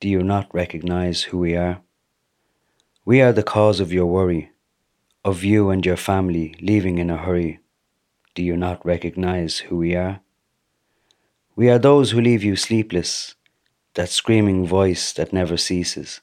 [0.00, 1.80] Do you not recognize who we are?
[3.04, 4.52] We are the cause of your worry,
[5.24, 7.58] of you and your family leaving in a hurry.
[8.36, 10.20] Do you not recognize who we are?
[11.56, 13.34] We are those who leave you sleepless,
[13.94, 16.20] that screaming voice that never ceases.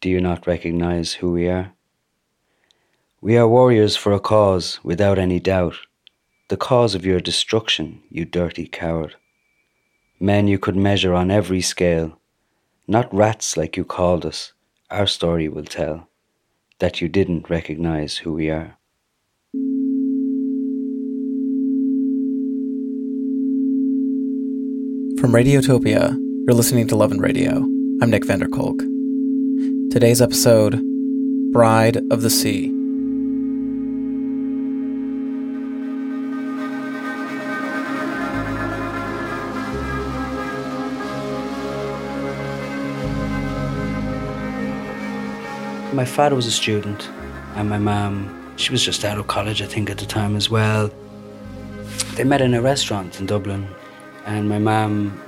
[0.00, 1.74] Do you not recognize who we are?
[3.20, 5.76] We are warriors for a cause without any doubt,
[6.48, 9.14] the cause of your destruction, you dirty coward.
[10.18, 12.17] Men you could measure on every scale,
[12.88, 14.54] not rats like you called us,
[14.90, 16.08] our story will tell
[16.78, 18.78] that you didn't recognize who we are.
[25.20, 27.56] From Radiotopia, you're listening to Love and Radio.
[28.00, 28.78] I'm Nick van der Kolk.
[29.92, 30.80] Today's episode
[31.52, 32.77] Bride of the Sea.
[45.98, 47.08] My father was a student,
[47.56, 50.48] and my mum, she was just out of college, I think, at the time as
[50.48, 50.92] well.
[52.14, 53.66] They met in a restaurant in Dublin,
[54.24, 55.20] and my mum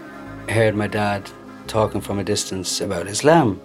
[0.48, 1.28] heard my dad
[1.66, 3.60] talking from a distance about Islam.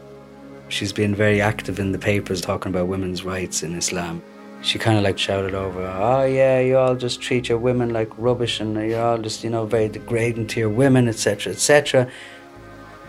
[0.69, 4.23] She's been very active in the papers talking about women's rights in Islam.
[4.63, 8.09] She kind of like shouted over, Oh, yeah, you all just treat your women like
[8.17, 12.11] rubbish and you're all just, you know, very degrading to your women, etc., etc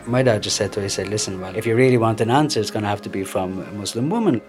[0.06, 2.30] my dad just said to her, he said, listen, well, if you really want an
[2.30, 4.40] answer, it's going to have to be from a Muslim woman.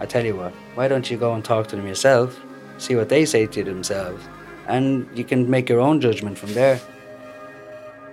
[0.00, 2.38] I tell you what, why don't you go and talk to them yourself,
[2.78, 4.24] see what they say to themselves,
[4.66, 6.80] and you can make your own judgment from there.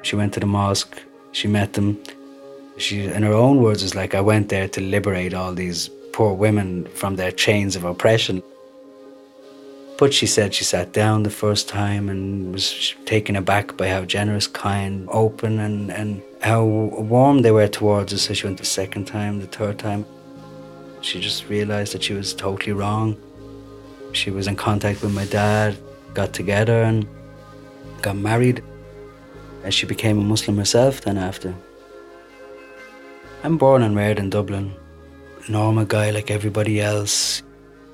[0.01, 1.01] She went to the mosque,
[1.31, 1.97] she met them.
[2.77, 6.33] She, in her own words, is like, I went there to liberate all these poor
[6.33, 8.41] women from their chains of oppression.
[9.99, 14.05] But she said she sat down the first time and was taken aback by how
[14.05, 18.21] generous, kind, open, and, and how warm they were towards us.
[18.21, 20.05] So she went the second time, the third time.
[21.01, 23.17] She just realized that she was totally wrong.
[24.13, 25.77] She was in contact with my dad,
[26.13, 27.05] got together, and
[28.01, 28.63] got married.
[29.65, 31.53] And she became a Muslim herself then after.
[33.43, 34.73] I'm born and reared in Dublin.
[35.49, 37.43] Normal guy like everybody else.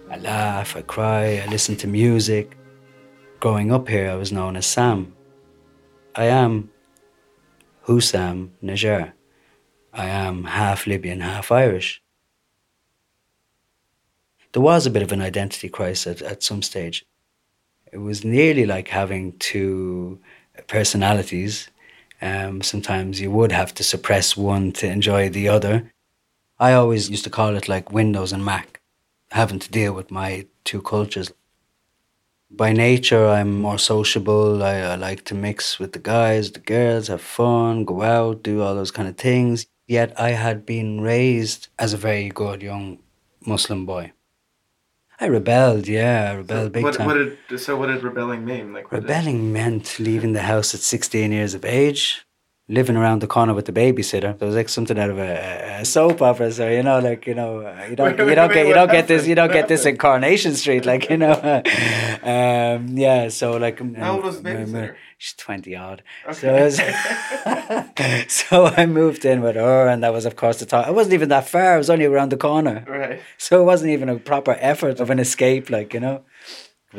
[0.09, 2.55] I laugh, I cry, I listen to music.
[3.39, 5.15] Growing up here, I was known as Sam.
[6.15, 6.69] I am
[7.87, 9.13] Hussam Najjair.
[9.93, 12.03] I am half Libyan, half Irish.
[14.53, 17.05] There was a bit of an identity crisis at, at some stage.
[17.91, 20.19] It was nearly like having two
[20.67, 21.69] personalities.
[22.21, 25.91] Um, sometimes you would have to suppress one to enjoy the other.
[26.59, 28.74] I always used to call it like Windows and Mac
[29.31, 31.31] having to deal with my two cultures.
[32.49, 34.63] By nature, I'm more sociable.
[34.63, 38.61] I, I like to mix with the guys, the girls, have fun, go out, do
[38.61, 39.65] all those kind of things.
[39.87, 42.99] Yet I had been raised as a very good young
[43.45, 44.13] Muslim boy.
[45.19, 47.07] I rebelled, yeah, I rebelled so big what, time.
[47.07, 48.73] What did, so what did rebelling mean?
[48.73, 52.24] Like rebelling meant leaving the house at 16 years of age,
[52.67, 54.33] living around the corner with the babysitter.
[54.33, 56.51] It was like something out of a, a soap opera.
[56.51, 59.07] So you know, like you know, uh, you don't you don't get you don't get
[59.07, 59.97] this you don't get this in?
[59.97, 61.33] Coronation Street, like you know.
[62.23, 64.95] um, yeah, so like um, How old was the my- my- babysitter?
[65.17, 66.03] She's twenty odd.
[66.27, 66.33] Okay.
[66.33, 70.65] So, I was- so I moved in with her, and that was of course the
[70.65, 70.85] time.
[70.85, 71.75] I wasn't even that far.
[71.75, 72.83] I was only around the corner.
[72.87, 73.21] right.
[73.37, 76.23] So it wasn't even a proper effort of an escape, like, you know.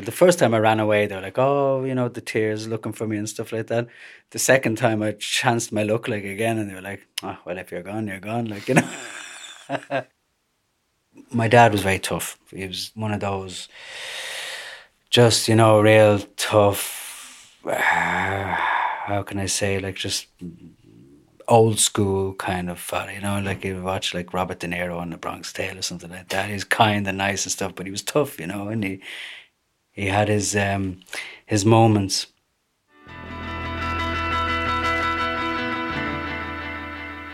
[0.05, 2.93] The first time I ran away, they were like, oh, you know, the tears looking
[2.93, 3.89] for me and stuff like that.
[4.31, 7.59] The second time I chanced my luck, like, again, and they were like, oh, well,
[7.59, 8.89] if you're gone, you're gone, like, you know.
[11.33, 12.39] my dad was very tough.
[12.51, 13.69] He was one of those,
[15.11, 20.27] just, you know, real tough, how can I say, like, just
[21.49, 25.11] old school kind of fella, you know, like you watch like Robert De Niro on
[25.11, 26.51] The Bronx Tale or something like that.
[26.51, 29.01] He's kind and nice and stuff, but he was tough, you know, and he
[29.97, 31.01] he had his um
[31.47, 32.27] his moments.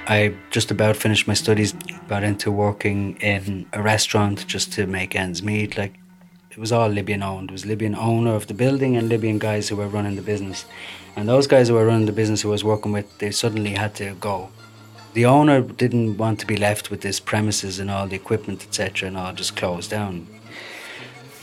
[0.06, 1.74] I just about finished my studies,
[2.08, 5.76] got into working in a restaurant just to make ends meet.
[5.76, 5.94] Like
[6.50, 7.50] it was all Libyan owned.
[7.50, 10.64] It was Libyan owner of the building and Libyan guys who were running the business.
[11.16, 13.70] And those guys who were running the business who I was working with, they suddenly
[13.70, 14.50] had to go.
[15.14, 19.08] The owner didn't want to be left with this premises and all the equipment, etc.,
[19.08, 20.26] and all just closed down.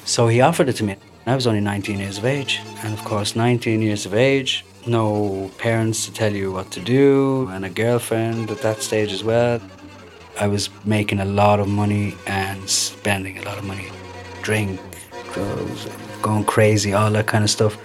[0.06, 0.96] So he offered it to me.
[1.30, 2.60] I was only 19 years of age.
[2.84, 7.48] And of course, 19 years of age, no parents to tell you what to do,
[7.52, 9.62] and a girlfriend at that stage as well.
[10.40, 13.92] I was making a lot of money and spending a lot of money.
[14.42, 14.80] Drink,
[15.34, 15.88] drugs,
[16.24, 17.78] going crazy, all that kind of stuff.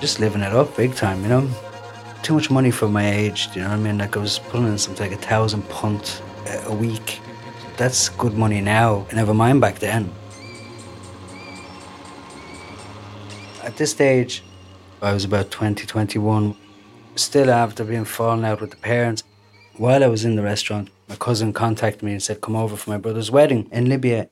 [0.00, 1.46] Just living it up big time, you know.
[2.22, 3.48] too much money for my age.
[3.54, 3.98] You know what I mean?
[3.98, 6.22] Like I was pulling in something like a thousand punt
[6.64, 7.20] a week.
[7.76, 9.06] That's good money now.
[9.12, 10.10] Never mind back then.
[13.70, 14.42] At this stage,
[15.00, 16.56] I was about 20, 21.
[17.14, 19.22] Still after being fallen out with the parents.
[19.76, 22.90] While I was in the restaurant, my cousin contacted me and said, Come over for
[22.90, 24.28] my brother's wedding in Libya.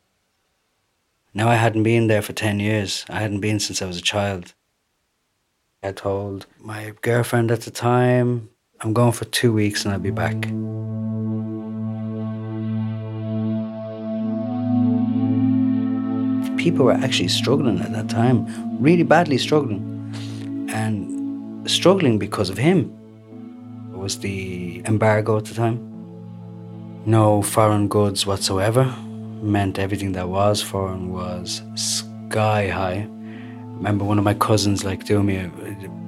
[1.32, 3.06] Now I hadn't been there for 10 years.
[3.08, 4.55] I hadn't been since I was a child.
[5.85, 8.50] I told my girlfriend at the time,
[8.81, 10.49] I'm going for two weeks and I'll be back.
[16.56, 18.46] People were actually struggling at that time,
[18.81, 19.82] really badly struggling.
[20.70, 22.93] And struggling because of him.
[23.93, 25.79] It was the embargo at the time.
[27.06, 28.85] No foreign goods whatsoever.
[29.43, 33.08] Meant everything that was foreign was sky high
[33.79, 35.49] remember one of my cousins like doing me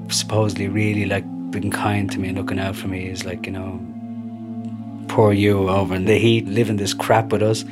[0.09, 3.09] supposedly really like being kind to me and looking out for me.
[3.09, 3.81] He's like, you know,
[5.09, 7.65] poor you over in the heat, living this crap with us.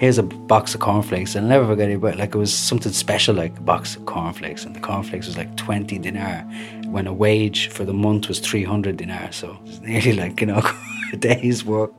[0.00, 1.36] Here's a box of cornflakes.
[1.36, 4.64] I'll never forget it, but like it was something special, like a box of cornflakes.
[4.64, 6.40] And the cornflakes was like 20 dinar
[6.86, 9.30] when a wage for the month was 300 dinar.
[9.30, 10.62] So it's nearly like, you know,
[11.12, 11.92] a day's work.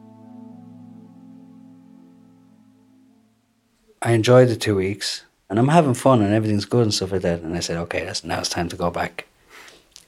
[4.02, 7.22] I enjoyed the two weeks and I'm having fun and everything's good and stuff like
[7.22, 7.42] that.
[7.42, 9.28] And I said, okay, that's, now it's time to go back.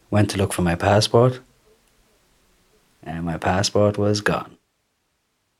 [0.09, 1.41] Went to look for my passport,
[3.03, 4.52] and my passport was gone.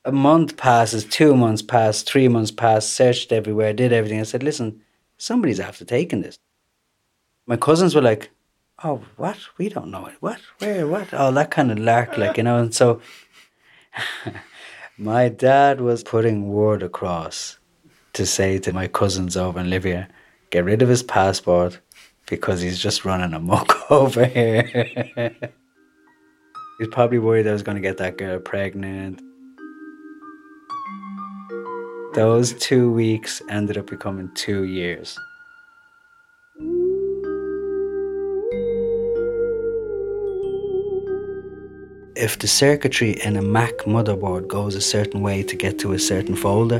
[0.06, 4.20] A month passes, two months pass, three months pass, searched everywhere, did everything.
[4.20, 4.82] I said, listen,
[5.18, 6.38] somebody's after taking this.
[7.46, 8.30] My cousins were like,
[8.84, 9.38] oh, what?
[9.58, 10.16] We don't know it.
[10.20, 10.40] What?
[10.60, 10.88] Where?
[10.88, 11.14] What?
[11.14, 12.58] All that kind of lark, like, you know.
[12.58, 13.02] And so
[14.98, 17.58] my dad was putting word across
[18.14, 20.08] to say to my cousins over in Libya,
[20.50, 21.80] get rid of his passport
[22.28, 24.64] because he's just running amok over here.
[26.78, 29.22] he's probably worried I was going to get that girl pregnant.
[32.14, 35.18] Those two weeks ended up becoming two years.
[42.16, 46.00] if the circuitry in a Mac motherboard goes a certain way to get to a
[46.00, 46.78] certain folder,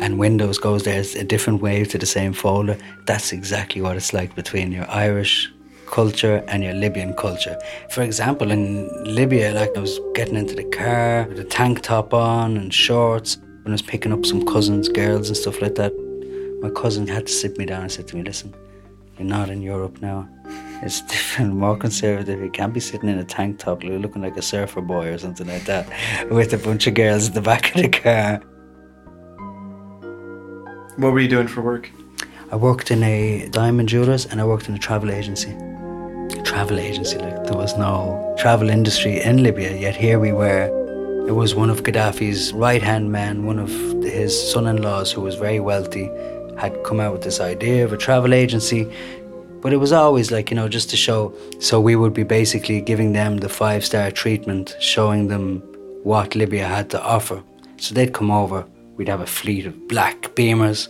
[0.00, 4.14] and Windows goes there a different way to the same folder, that's exactly what it's
[4.14, 5.52] like between your Irish
[5.86, 7.58] culture and your Libyan culture.
[7.90, 12.14] For example, in Libya, like I was getting into the car with a tank top
[12.14, 13.36] on and shorts,
[13.70, 15.92] when I was picking up some cousins, girls, and stuff like that.
[16.60, 18.52] My cousin had to sit me down and said to me, Listen,
[19.16, 20.28] you're not in Europe now
[20.82, 22.40] it's different, more conservative.
[22.40, 25.46] You can't be sitting in a tank top looking like a surfer boy or something
[25.46, 25.88] like that
[26.30, 28.40] with a bunch of girls at the back of the car.
[30.96, 31.90] What were you doing for work?
[32.50, 35.50] I worked in a diamond jewelers and I worked in a travel agency.
[35.50, 40.79] A travel agency, like there was no travel industry in Libya, yet here we were.
[41.26, 43.70] It was one of Gaddafi's right hand men, one of
[44.02, 46.10] his son in laws who was very wealthy,
[46.58, 48.90] had come out with this idea of a travel agency
[49.60, 51.34] but it was always like, you know, just to show.
[51.58, 55.60] So we would be basically giving them the five star treatment, showing them
[56.02, 57.42] what Libya had to offer.
[57.76, 60.88] So they'd come over, we'd have a fleet of black beamers,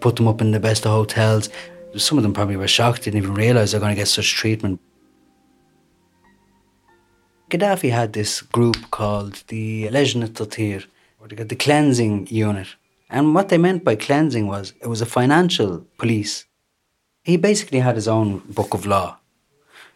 [0.00, 1.50] put them up in the best of hotels.
[1.96, 4.80] Some of them probably were shocked, didn't even realize they're going to get such treatment.
[7.50, 10.86] Gaddafi had this group called the Lejnat Tatir,
[11.20, 12.68] or the cleansing unit.
[13.08, 16.46] And what they meant by cleansing was it was a financial police
[17.26, 19.18] he basically had his own book of law.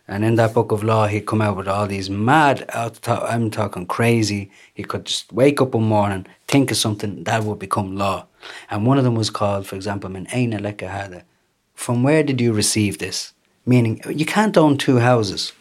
[0.09, 3.87] And in that book of law, he'd come out with all these mad, I'm talking
[3.87, 4.51] crazy.
[4.75, 8.27] He could just wake up one morning, think of something that would become law.
[8.69, 11.23] And one of them was called, for example, Min Aina Leka Hada.
[11.75, 13.33] From where did you receive this?
[13.65, 15.53] Meaning, you can't own two houses.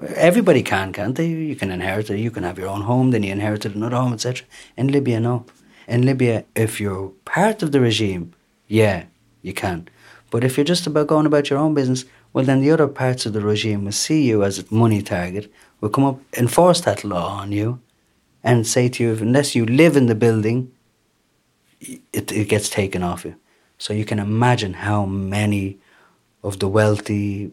[0.00, 1.26] Everybody can, can't they?
[1.26, 2.18] You can inherit it.
[2.18, 4.46] You can have your own home, then you inherited another home, etc.
[4.76, 5.44] In Libya, no.
[5.88, 8.32] In Libya, if you're part of the regime,
[8.68, 9.06] yeah,
[9.42, 9.88] you can.
[10.30, 13.26] But if you're just about going about your own business, well, then the other parts
[13.26, 17.02] of the regime will see you as a money target, will come up, enforce that
[17.02, 17.80] law on you,
[18.44, 20.70] and say to you, unless you live in the building,
[21.80, 23.34] it, it gets taken off you.
[23.78, 25.78] So you can imagine how many
[26.42, 27.50] of the wealthy,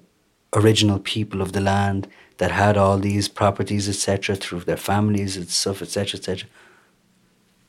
[0.53, 5.49] original people of the land that had all these properties, etc., through their families and
[5.49, 6.49] stuff, etc., etc.,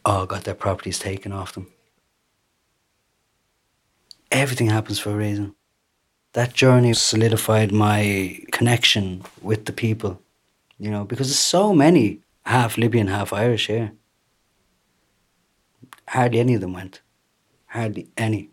[0.05, 1.69] all got their properties taken off them
[4.31, 5.55] everything happens for a reason.
[6.33, 10.21] That journey solidified my connection with the people,
[10.79, 13.93] you know, because there's so many half Libyan, half Irish here.
[16.09, 17.01] Hardly any of them went.
[17.67, 18.51] Hardly any.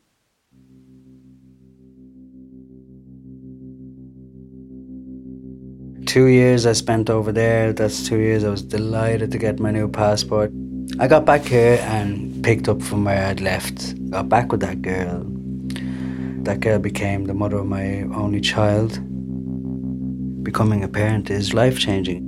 [6.13, 7.73] Two years I spent over there.
[7.73, 8.43] That's two years.
[8.43, 10.51] I was delighted to get my new passport.
[10.99, 13.95] I got back here and picked up from where I'd left.
[14.11, 15.25] Got back with that girl.
[16.43, 18.91] That girl became the mother of my only child.
[20.43, 22.21] Becoming a parent is life changing.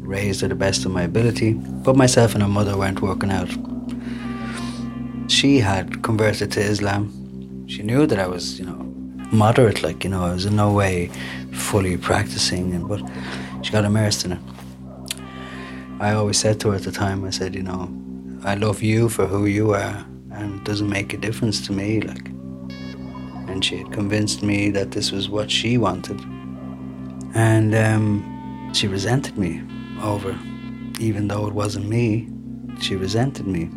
[0.00, 3.50] Raised to the best of my ability, but myself and her mother weren't working out.
[5.30, 7.12] She had converted to Islam.
[7.68, 8.85] She knew that I was, you know,
[9.32, 11.10] moderate, like, you know, I was in no way
[11.52, 13.00] fully practicing, and but
[13.62, 14.38] she got immersed in it.
[16.00, 17.90] I always said to her at the time, I said, you know,
[18.44, 22.00] I love you for who you are, and it doesn't make a difference to me,
[22.00, 22.28] like.
[23.48, 26.20] And she had convinced me that this was what she wanted.
[27.34, 29.62] And um, she resented me
[30.02, 30.38] over,
[31.00, 32.28] even though it wasn't me,
[32.80, 33.70] she resented me.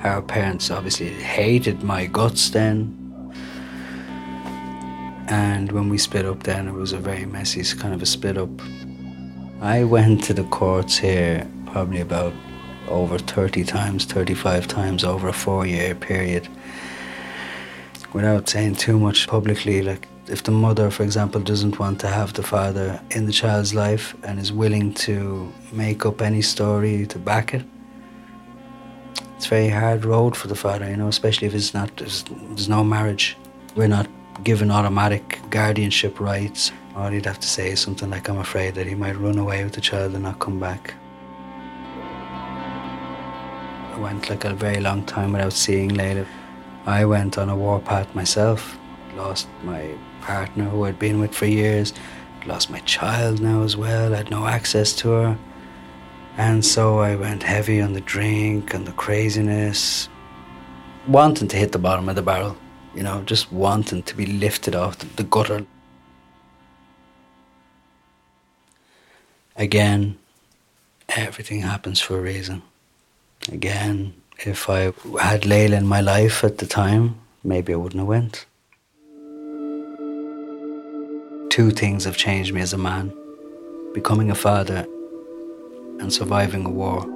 [0.00, 3.05] Her parents obviously hated my guts then.
[5.28, 8.38] And when we split up, then it was a very messy kind of a split
[8.38, 8.50] up.
[9.60, 12.32] I went to the courts here probably about
[12.88, 16.48] over 30 times, 35 times over a four year period.
[18.12, 22.34] Without saying too much publicly, like if the mother, for example, doesn't want to have
[22.34, 27.18] the father in the child's life and is willing to make up any story to
[27.18, 27.64] back it,
[29.36, 32.24] it's a very hard road for the father, you know, especially if it's not, there's,
[32.24, 33.36] there's no marriage.
[33.74, 34.08] We're not
[34.42, 36.72] given automatic guardianship rights.
[36.94, 39.64] All he'd have to say is something like, I'm afraid that he might run away
[39.64, 40.94] with the child and not come back.
[43.94, 46.26] I went like a very long time without seeing Layla.
[46.86, 48.78] I went on a warpath myself.
[49.14, 51.92] Lost my partner who I'd been with for years.
[52.44, 54.12] Lost my child now as well.
[54.12, 55.38] I had no access to her.
[56.36, 60.08] And so I went heavy on the drink and the craziness,
[61.08, 62.56] wanting to hit the bottom of the barrel,
[62.96, 65.66] you know, just wanting to be lifted off the, the gutter.
[69.54, 70.16] Again,
[71.10, 72.62] everything happens for a reason.
[73.52, 78.08] Again, if I had Layla in my life at the time, maybe I wouldn't have
[78.08, 78.46] went.
[81.50, 83.12] Two things have changed me as a man
[83.94, 84.86] becoming a father
[86.00, 87.15] and surviving a war.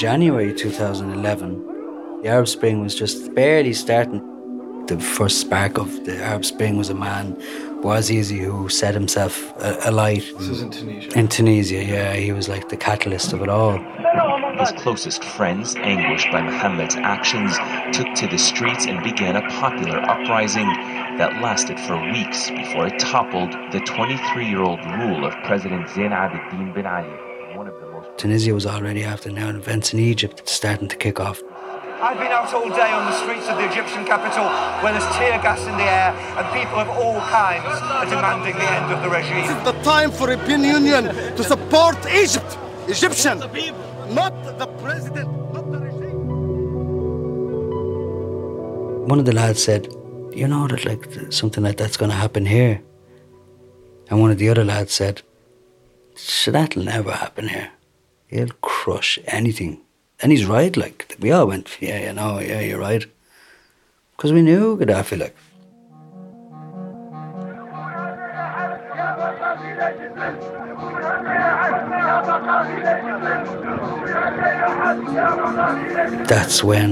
[0.00, 4.22] January 2011, the Arab Spring was just barely starting.
[4.86, 7.36] The first spark of the Arab Spring was a man,
[7.82, 9.52] Bouazizi, who set himself
[9.84, 10.22] alight.
[10.38, 11.18] This was in Tunisia.
[11.18, 13.76] In Tunisia, yeah, he was like the catalyst of it all.
[14.58, 17.52] His closest friends, anguished by Mohammed's actions,
[17.94, 20.68] took to the streets and began a popular uprising
[21.18, 26.12] that lasted for weeks before it toppled the 23 year old rule of President Zain
[26.12, 27.29] Abidine bin Ali.
[28.16, 31.42] Tunisia was already after now and events in Egypt starting to kick off.
[32.02, 34.44] I've been out all day on the streets of the Egyptian capital
[34.82, 38.70] where there's tear gas in the air and people of all kinds are demanding the
[38.70, 39.46] end of the regime.
[39.46, 41.04] This is the time for the European Union
[41.36, 43.38] to support Egypt, Egyptian,
[44.14, 46.18] not the president, not the regime.
[49.06, 49.88] One of the lads said,
[50.32, 52.80] "You know that like something like that's going to happen here,"
[54.08, 55.22] and one of the other lads said,
[56.14, 57.70] "So that'll never happen here.
[58.30, 59.72] He'll crush anything."
[60.20, 60.74] And he's right.
[60.76, 63.04] Like we all went, "Yeah, you know, yeah, you're right,"
[64.16, 65.16] because we knew Gaddafi.
[65.18, 65.36] Like
[76.28, 76.90] that's when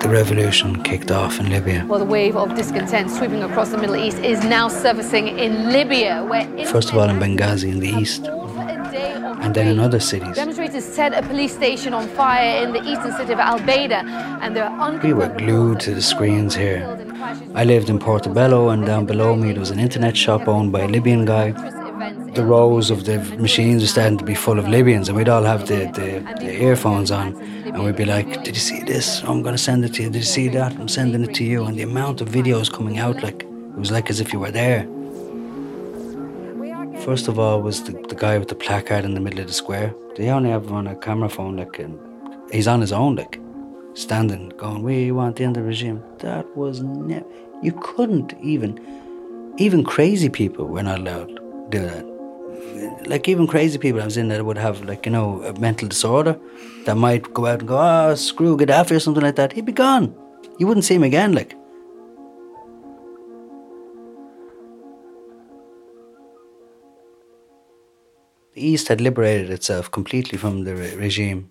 [0.00, 1.84] the revolution kicked off in Libya.
[1.88, 6.24] Well, the wave of discontent sweeping across the Middle East is now surfacing in Libya,
[6.24, 8.22] where First of all, in Benghazi in the east,
[8.94, 10.36] and then in other cities.
[10.36, 14.04] Demonstrators set a police station on fire in the eastern city of Al Baida,
[14.42, 16.82] and there are We were glued to the screens here.
[17.54, 20.80] I lived in Portobello, and down below me there was an internet shop owned by
[20.80, 21.52] a Libyan guy.
[22.34, 25.44] The rows of the machines were starting to be full of Libyans, and we'd all
[25.44, 26.08] have the, the,
[26.40, 29.22] the earphones on, and we'd be like, "Did you see this?
[29.22, 30.10] I'm gonna send it to you.
[30.10, 30.72] Did you see that?
[30.80, 33.90] I'm sending it to you." And the amount of videos coming out, like it was
[33.90, 34.86] like as if you were there.
[37.04, 39.52] First of all, was the, the guy with the placard in the middle of the
[39.52, 39.92] square.
[40.14, 41.98] They only have him on a camera phone, like, and
[42.52, 43.40] he's on his own, like,
[43.94, 47.26] standing, going, "We want the end of the regime." That was never,
[47.60, 48.78] you couldn't even,
[49.58, 52.04] even crazy people were not allowed to do that.
[53.08, 55.88] Like even crazy people I was in that would have like you know a mental
[55.88, 56.38] disorder,
[56.84, 59.52] that might go out and go, "Ah, screw Gaddafi" or something like that.
[59.54, 60.14] He'd be gone.
[60.58, 61.56] You wouldn't see him again, like.
[68.62, 71.50] East had liberated itself completely from the re- regime.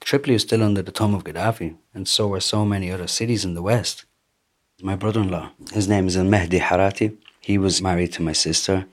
[0.00, 3.44] Tripoli was still under the thumb of Gaddafi, and so were so many other cities
[3.44, 4.04] in the west.
[4.82, 7.16] My brother in law, his name is Al Mehdi Harati.
[7.40, 8.86] He was married to my sister.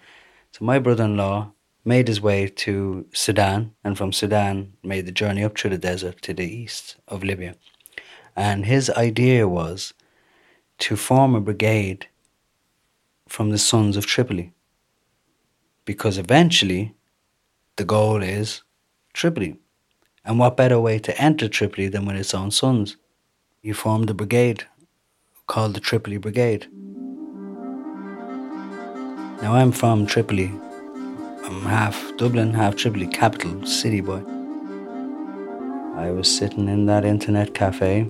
[0.52, 1.52] So my brother in law
[1.84, 6.22] made his way to Sudan, and from Sudan made the journey up through the desert
[6.22, 7.56] to the east of Libya.
[8.36, 9.94] And his idea was
[10.80, 12.08] to form a brigade
[13.28, 14.54] from the sons of Tripoli.
[15.86, 16.96] Because eventually,
[17.75, 18.62] the goal is
[19.13, 19.58] Tripoli.
[20.25, 22.98] And what better way to enter Tripoli than with its own sons?
[23.62, 24.65] You formed a brigade
[25.48, 26.68] called the Tripoli Brigade.
[29.42, 30.51] Now I'm from Tripoli.
[31.44, 34.24] I'm half Dublin, half Tripoli, capital city boy.
[35.96, 38.08] I was sitting in that internet cafe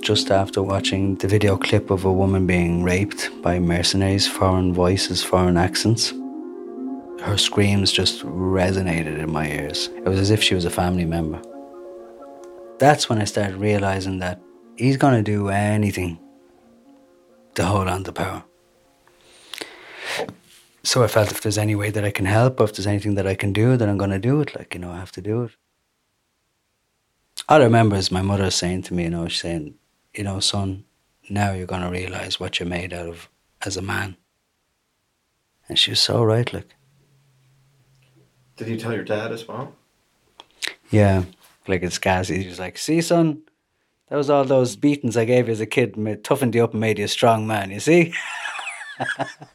[0.00, 5.22] just after watching the video clip of a woman being raped by mercenaries, foreign voices,
[5.22, 6.12] foreign accents.
[7.22, 9.88] Her screams just resonated in my ears.
[9.94, 11.40] It was as if she was a family member.
[12.78, 14.40] That's when I started realizing that
[14.76, 16.18] he's going to do anything
[17.54, 18.42] to hold on to power.
[20.82, 23.14] So I felt if there's any way that I can help, or if there's anything
[23.14, 24.56] that I can do, then I'm going to do it.
[24.56, 25.52] Like, you know, I have to do it.
[27.48, 29.74] All I remember is my mother saying to me, you know, she's saying,
[30.12, 30.84] you know, son,
[31.30, 33.28] now you're going to realize what you're made out of
[33.64, 34.16] as a man.
[35.68, 36.74] And she was so right, like.
[38.62, 39.74] Did you tell your dad as well?
[40.90, 41.24] Yeah,
[41.66, 42.40] like it's gassy.
[42.42, 43.42] He was like, see, son,
[44.08, 46.80] that was all those beatings I gave you as a kid, toughened you up and
[46.80, 48.14] made you a strong man, you see?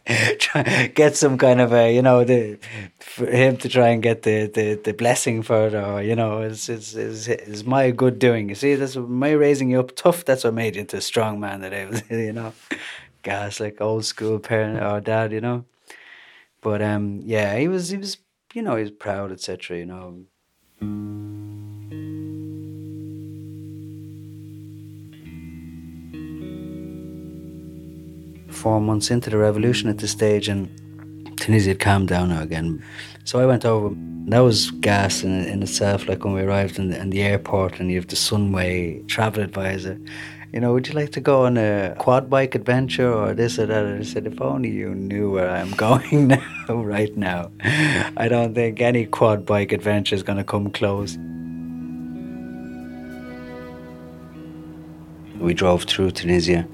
[0.93, 2.59] get some kind of a, you know, the,
[2.99, 6.41] for him to try and get the, the, the blessing for it, or, you know,
[6.41, 8.49] it's, it's, it's, it's my good doing.
[8.49, 11.39] You see, that's my raising you up tough, that's what made you into a strong
[11.39, 12.51] man that I was, you know?
[13.23, 15.63] Gas, like old school parent or dad, you know?
[16.59, 18.17] But um, yeah, he was, he was,
[18.57, 19.77] you know, he's proud, etc.
[19.77, 20.25] You know.
[28.49, 30.67] Four months into the revolution at this stage, and
[31.37, 32.83] Tunisia had calmed down now again.
[33.25, 33.95] So I went over.
[34.29, 36.07] That was gas in, in itself.
[36.07, 39.43] Like when we arrived in the, in the airport, and you have the Sunway travel
[39.43, 39.99] advisor
[40.53, 43.65] you know, would you like to go on a quad bike adventure or this or
[43.65, 43.83] that?
[43.83, 47.51] And I said, if only you knew where I'm going now, right now.
[47.61, 51.17] I don't think any quad bike adventure is going to come close.
[55.37, 56.67] We drove through Tunisia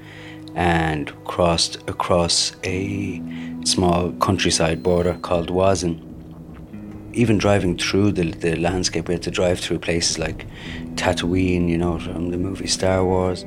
[0.55, 3.21] and crossed across a
[3.65, 5.99] small countryside border called Wazin.
[7.13, 10.47] Even driving through the, the landscape, we had to drive through places like
[10.95, 13.45] Tatooine, you know, from the movie Star Wars.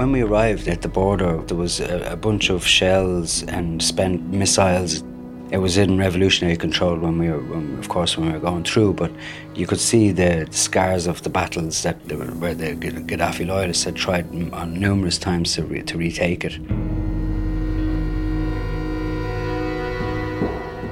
[0.00, 4.32] When we arrived at the border, there was a, a bunch of shells and spent
[4.32, 5.04] missiles.
[5.50, 8.64] It was in revolutionary control when we were, when, of course, when we were going
[8.64, 8.94] through.
[8.94, 9.12] But
[9.54, 14.24] you could see the scars of the battles that where the Gaddafi loyalists had tried
[14.54, 16.58] on numerous times to, re, to retake it.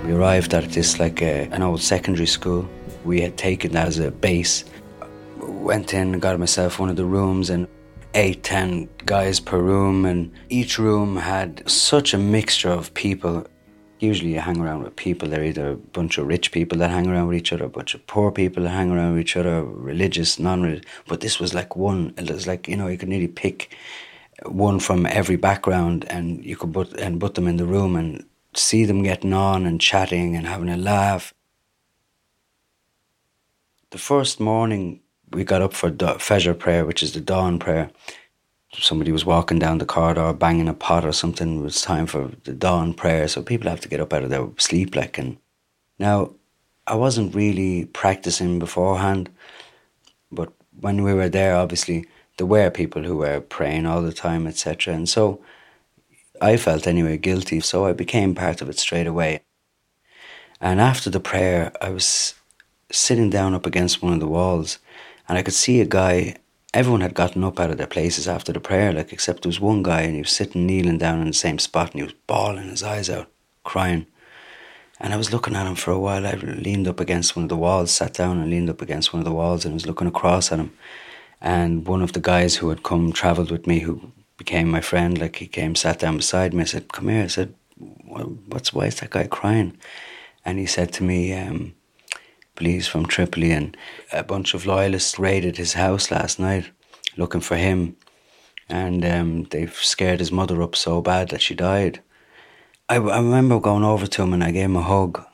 [0.05, 2.69] We arrived at this like a, an old secondary school.
[3.07, 4.65] We had taken that as a base.
[5.39, 7.67] Went in, got myself one of the rooms, and
[8.15, 13.47] eight, ten guys per room, and each room had such a mixture of people.
[14.01, 15.29] Usually, you hang around with people.
[15.29, 17.95] They're either a bunch of rich people that hang around with each other, a bunch
[17.95, 20.85] of poor people that hang around with each other, religious, non-religious.
[21.07, 22.15] But this was like one.
[22.17, 23.75] It was like you know, you could nearly pick
[24.47, 28.25] one from every background, and you could put and put them in the room and
[28.55, 31.35] see them getting on and chatting and having a laugh.
[33.91, 35.01] The first morning
[35.33, 37.91] we got up for Fajr prayer, which is the dawn prayer.
[38.73, 41.61] Somebody was walking down the corridor, banging a pot or something.
[41.61, 44.31] It was time for the dawn prayer, so people have to get up out of
[44.31, 45.19] their sleep, like.
[45.19, 45.39] And
[45.99, 46.33] now,
[46.87, 49.31] I wasn't really practicing beforehand,
[50.31, 54.47] but when we were there, obviously there were people who were praying all the time,
[54.47, 54.95] etc.
[54.95, 55.41] And so,
[56.41, 59.41] I felt anyway guilty, so I became part of it straight away.
[60.61, 62.35] And after the prayer, I was
[62.91, 64.79] sitting down up against one of the walls
[65.29, 66.37] and I could see a guy,
[66.73, 69.61] everyone had gotten up out of their places after the prayer, like, except there was
[69.61, 72.15] one guy and he was sitting, kneeling down in the same spot and he was
[72.27, 73.31] bawling his eyes out,
[73.63, 74.07] crying.
[75.01, 76.27] And I was looking at him for a while.
[76.27, 79.21] I leaned up against one of the walls, sat down and leaned up against one
[79.21, 80.73] of the walls and was looking across at him.
[81.41, 85.17] And one of the guys who had come, travelled with me, who became my friend,
[85.17, 86.63] like he came, sat down beside me.
[86.63, 87.25] I said, Come here.
[87.25, 89.79] I said, What's, why is that guy crying?
[90.45, 91.75] And he said to me, um,
[92.59, 93.77] police from Tripoli, and
[94.13, 96.71] a bunch of loyalists raided his house last night
[97.17, 97.97] looking for him.
[98.69, 102.01] And um, they've scared his mother up so bad that she died.
[102.89, 105.25] I, I remember going over to him and I gave him a hug.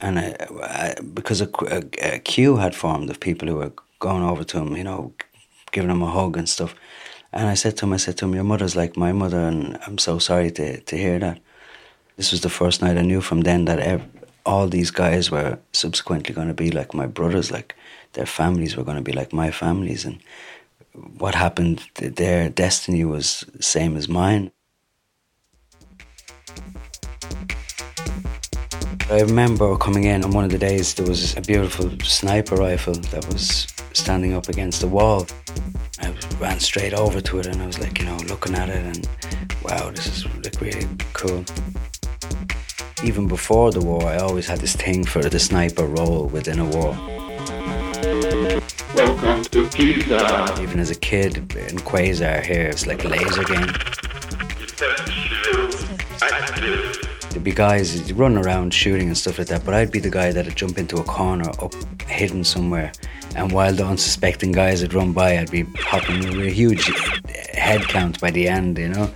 [0.00, 4.22] and I, I, because a, a, a queue had formed of people who were going
[4.22, 5.12] over to him, you know,
[5.72, 6.74] giving him a hug and stuff.
[7.32, 9.78] And I said to him, I said to him, your mother's like my mother, and
[9.86, 11.40] I'm so sorry to, to hear that.
[12.16, 14.08] This was the first night I knew from then that ev-
[14.46, 17.74] all these guys were subsequently going to be like my brothers, like
[18.12, 20.04] their families were going to be like my families.
[20.04, 20.18] And
[21.18, 24.52] what happened, their destiny was the same as mine.
[29.10, 32.94] I remember coming in on one of the days, there was a beautiful sniper rifle
[32.94, 35.26] that was standing up against the wall.
[36.00, 38.84] I ran straight over to it and I was like, you know, looking at it
[38.84, 39.08] and
[39.62, 41.44] wow, this is like really cool.
[43.02, 46.64] Even before the war, I always had this thing for the sniper role within a
[46.64, 46.96] war.
[48.94, 50.56] Welcome to Giza.
[50.60, 53.72] Even as a kid in Quasar here, it's like a laser game.
[57.30, 60.30] There'd be guys running around shooting and stuff like that, but I'd be the guy
[60.32, 62.92] that'd jump into a corner up hidden somewhere.
[63.34, 66.90] And while the unsuspecting guys would run by, I'd be popping a huge
[67.52, 69.10] head count by the end, you know.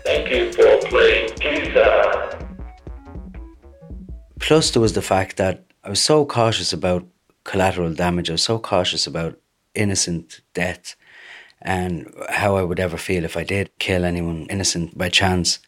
[4.38, 7.06] Plus, there was the fact that I was so cautious about
[7.44, 8.28] collateral damage.
[8.28, 9.38] I was so cautious about
[9.74, 10.96] innocent death
[11.62, 15.58] and how I would ever feel if I did kill anyone innocent by chance.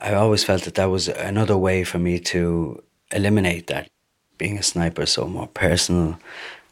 [0.00, 3.90] I always felt that that was another way for me to eliminate that.
[4.38, 6.18] Being a sniper is so more personal.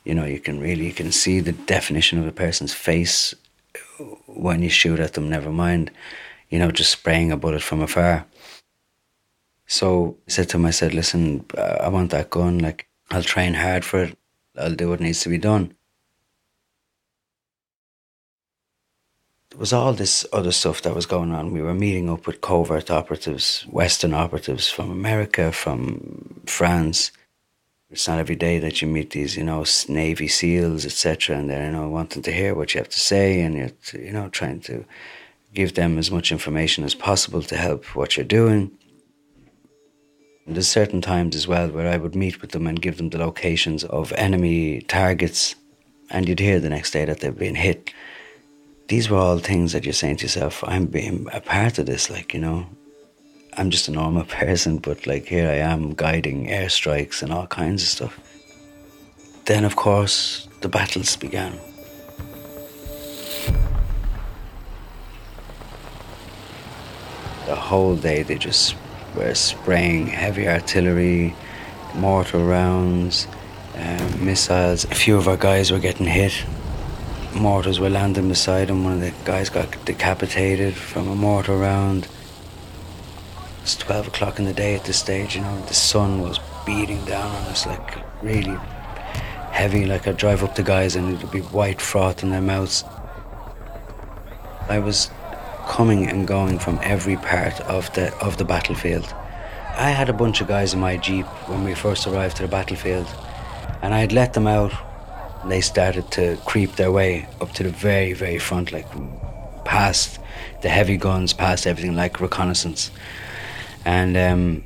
[0.04, 3.34] You know, you can really you can see the definition of a person's face
[4.26, 5.28] when you shoot at them.
[5.28, 5.90] Never mind,
[6.48, 8.24] you know, just spraying a bullet from afar.
[9.66, 12.58] So I said to him, I said, "Listen, uh, I want that gun.
[12.58, 14.18] Like, I'll train hard for it.
[14.56, 15.74] I'll do what needs to be done."
[19.56, 21.50] there was all this other stuff that was going on.
[21.50, 27.10] We were meeting up with covert operatives, Western operatives from America, from France.
[27.88, 31.64] It's not every day that you meet these, you know, Navy SEALs, etc., and they're,
[31.64, 34.60] you know, wanting to hear what you have to say, and you're, you know, trying
[34.60, 34.84] to
[35.54, 38.76] give them as much information as possible to help what you're doing.
[40.46, 43.10] And there's certain times as well where I would meet with them and give them
[43.10, 45.56] the locations of enemy targets,
[46.10, 47.92] and you'd hear the next day that they've been hit
[48.88, 52.08] these were all things that you're saying to yourself, I'm being a part of this,
[52.08, 52.66] like, you know.
[53.58, 57.82] I'm just a normal person, but like here I am guiding airstrikes and all kinds
[57.82, 58.20] of stuff.
[59.46, 61.58] Then, of course, the battles began.
[67.46, 68.74] The whole day they just
[69.16, 71.34] were spraying heavy artillery,
[71.94, 73.26] mortar rounds,
[73.74, 74.84] um, missiles.
[74.84, 76.44] A few of our guys were getting hit
[77.36, 78.84] mortars were landing beside him.
[78.84, 82.08] One of the guys got decapitated from a mortar round.
[83.62, 85.60] It's 12 o'clock in the day at this stage, you know.
[85.66, 88.56] The sun was beating down on us like really
[89.50, 89.86] heavy.
[89.86, 92.84] Like I'd drive up to guys and it'd be white froth in their mouths.
[94.68, 95.10] I was
[95.66, 99.14] coming and going from every part of the of the battlefield.
[99.76, 102.48] I had a bunch of guys in my jeep when we first arrived to the
[102.48, 103.06] battlefield,
[103.82, 104.72] and I'd let them out
[105.48, 108.86] they started to creep their way up to the very, very front, like
[109.64, 110.18] past
[110.62, 112.90] the heavy guns, past everything, like reconnaissance.
[113.84, 114.64] And um,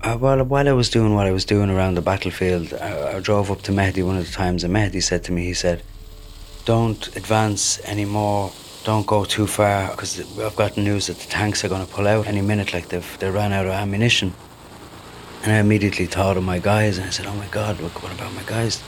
[0.00, 3.20] uh, while, while I was doing what I was doing around the battlefield, I, I
[3.20, 5.82] drove up to Mehdi one of the times, and Mehdi said to me, he said,
[6.64, 8.52] Don't advance anymore.
[8.84, 12.08] Don't go too far because I've got news that the tanks are going to pull
[12.08, 14.32] out any minute, like they've they ran out of ammunition.
[15.42, 18.32] And I immediately thought of my guys, and I said, "Oh my God, what about
[18.34, 18.82] my guys?"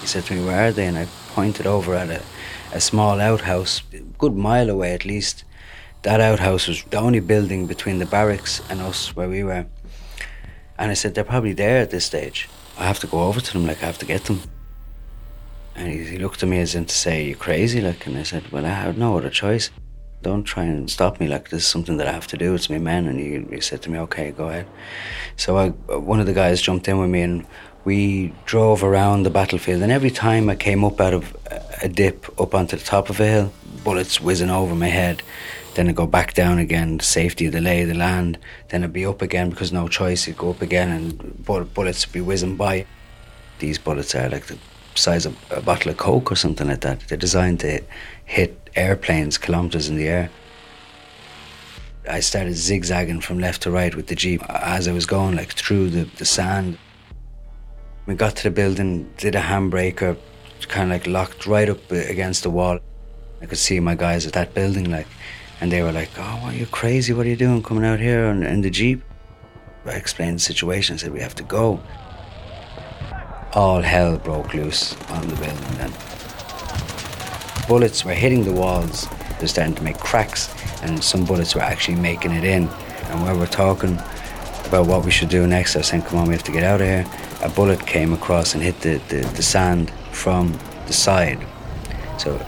[0.00, 0.86] He said to me, Where are they?
[0.86, 2.22] And I pointed over at a,
[2.72, 5.42] a small outhouse, a good mile away at least.
[6.02, 9.66] That outhouse was the only building between the barracks and us where we were.
[10.78, 12.48] And I said, They're probably there at this stage.
[12.78, 14.42] I have to go over to them, like, I have to get them.
[15.76, 17.80] And he, he looked at me as in to say, Are you crazy?
[17.80, 19.70] Like, and I said, Well, I have no other choice.
[20.22, 21.28] Don't try and stop me.
[21.28, 22.54] Like, this is something that I have to do.
[22.54, 23.06] It's my men.
[23.06, 24.66] And he, he said to me, Okay, go ahead.
[25.36, 27.46] So I, one of the guys jumped in with me and
[27.86, 31.36] we drove around the battlefield, and every time I came up out of
[31.80, 33.52] a dip up onto the top of a hill,
[33.84, 35.22] bullets whizzing over my head.
[35.74, 38.38] Then I'd go back down again, safety of the lay of the land.
[38.70, 40.26] Then I'd be up again because no choice.
[40.26, 42.86] You'd go up again and bullets would be whizzing by.
[43.60, 44.58] These bullets are like the
[44.98, 47.00] size of a bottle of Coke or something like that.
[47.08, 47.82] They're designed to
[48.24, 50.30] hit airplanes kilometres in the air.
[52.08, 55.52] I started zigzagging from left to right with the Jeep as I was going, like
[55.52, 56.78] through the, the sand.
[58.06, 60.16] We got to the building, did a handbraker,
[60.68, 62.78] kind of like locked right up against the wall.
[63.42, 65.06] I could see my guys at that building, like,
[65.60, 67.12] and they were like, "Oh, what, are you crazy?
[67.12, 69.02] What are you doing coming out here in, in the jeep?"
[69.84, 70.94] I explained the situation.
[70.94, 71.80] I said, "We have to go."
[73.56, 75.92] All hell broke loose on the building then.
[77.66, 81.96] Bullets were hitting the walls, they're starting to make cracks, and some bullets were actually
[81.96, 82.68] making it in.
[83.08, 83.94] And while we're talking
[84.66, 86.64] about what we should do next, I was saying, come on, we have to get
[86.64, 87.06] out of here.
[87.42, 91.44] A bullet came across and hit the, the, the sand from the side.
[92.18, 92.44] So,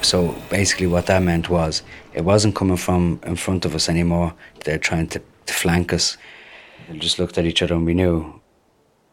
[0.00, 1.82] so basically, what that meant was
[2.14, 4.32] it wasn't coming from in front of us anymore.
[4.64, 6.16] They're trying to, to flank us.
[6.90, 8.35] We just looked at each other and we knew.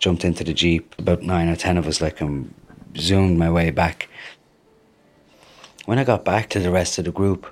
[0.03, 2.53] Jumped into the jeep, about nine or ten of us, like, and
[2.97, 4.09] zoomed my way back.
[5.85, 7.47] When I got back to the rest of the group,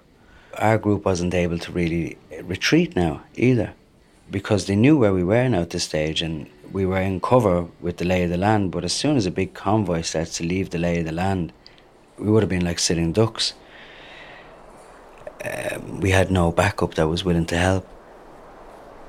[0.57, 3.73] our group wasn't able to really retreat now either,
[4.29, 7.67] because they knew where we were now at this stage, and we were in cover
[7.79, 8.71] with the lay of the land.
[8.71, 11.53] But as soon as a big convoy starts to leave the lay of the land,
[12.17, 13.53] we would have been like sitting ducks.
[15.45, 17.87] Um, we had no backup that was willing to help.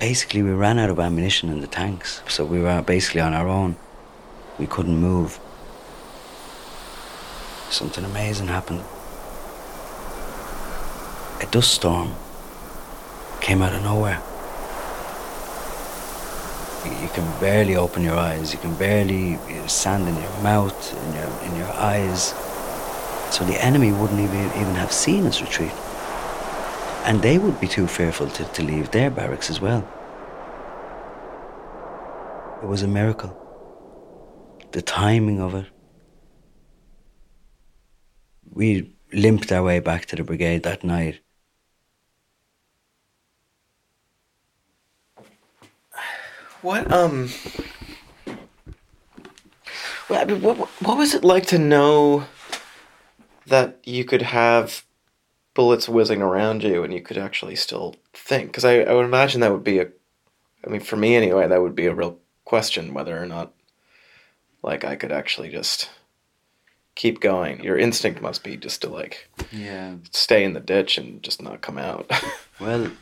[0.03, 3.47] Basically, we ran out of ammunition in the tanks, so we were basically on our
[3.47, 3.77] own.
[4.59, 5.39] We couldn't move.
[7.71, 8.83] Something amazing happened.
[11.41, 12.17] A dust storm
[13.41, 14.21] came out of nowhere.
[17.01, 18.53] You can barely open your eyes.
[18.53, 19.39] You can barely
[19.69, 22.35] sand in your mouth, in your in your eyes.
[23.31, 25.71] So the enemy wouldn't even even have seen us retreat,
[27.05, 29.87] and they would be too fearful to, to leave their barracks as well.
[32.63, 33.37] It was a miracle.
[34.73, 35.67] The timing of it.
[38.53, 41.21] We limped our way back to the brigade that night.
[46.63, 47.29] What um
[50.27, 52.25] mean, what what was it like to know
[53.47, 54.85] that you could have
[55.55, 58.49] bullets whizzing around you and you could actually still think?
[58.49, 59.89] Because I, I would imagine that would be a,
[60.67, 63.53] I mean, for me anyway, that would be a real question whether or not,
[64.63, 65.91] like, I could actually just
[66.95, 67.63] keep going.
[67.65, 69.95] Your instinct must be just to like, Yeah.
[70.11, 72.11] stay in the ditch and just not come out.
[72.61, 72.93] Well,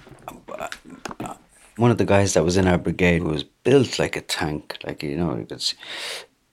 [1.76, 5.02] one of the guys that was in our brigade was built like a tank, like
[5.02, 5.74] you know, it's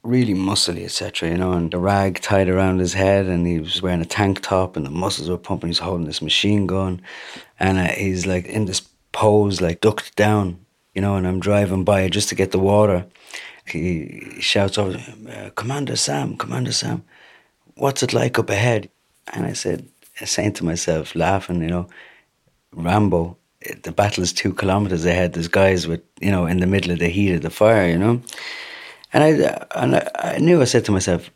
[0.08, 1.30] really muscly, etc.
[1.30, 4.42] You know, and the rag tied around his head, and he was wearing a tank
[4.42, 5.70] top, and the muscles were pumping.
[5.70, 7.02] He's holding this machine gun,
[7.60, 10.66] and uh, he's like in this pose, like ducked down,
[10.96, 11.16] you know.
[11.16, 13.06] And I'm driving by just to get the water.
[13.66, 14.98] He, shouts over,
[15.30, 17.04] uh, "Commander Sam, Commander Sam,
[17.76, 18.90] what's it like up ahead?"
[19.34, 19.86] And I said,
[20.26, 21.88] saying to myself, laughing, you know,
[22.72, 23.38] Rambo,
[23.84, 25.34] the battle is two kilometers ahead.
[25.34, 27.98] There's guys with, you know, in the middle of the heat of the fire, you
[27.98, 28.22] know.
[29.18, 31.32] And I and I, I knew I said to myself,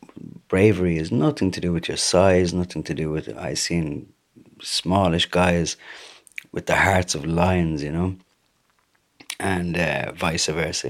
[0.50, 4.14] bravery is nothing to do with your size, nothing to do with I seen
[4.62, 5.78] smallish guys
[6.52, 8.18] with the hearts of lions, you know,
[9.40, 10.90] and uh, vice versa.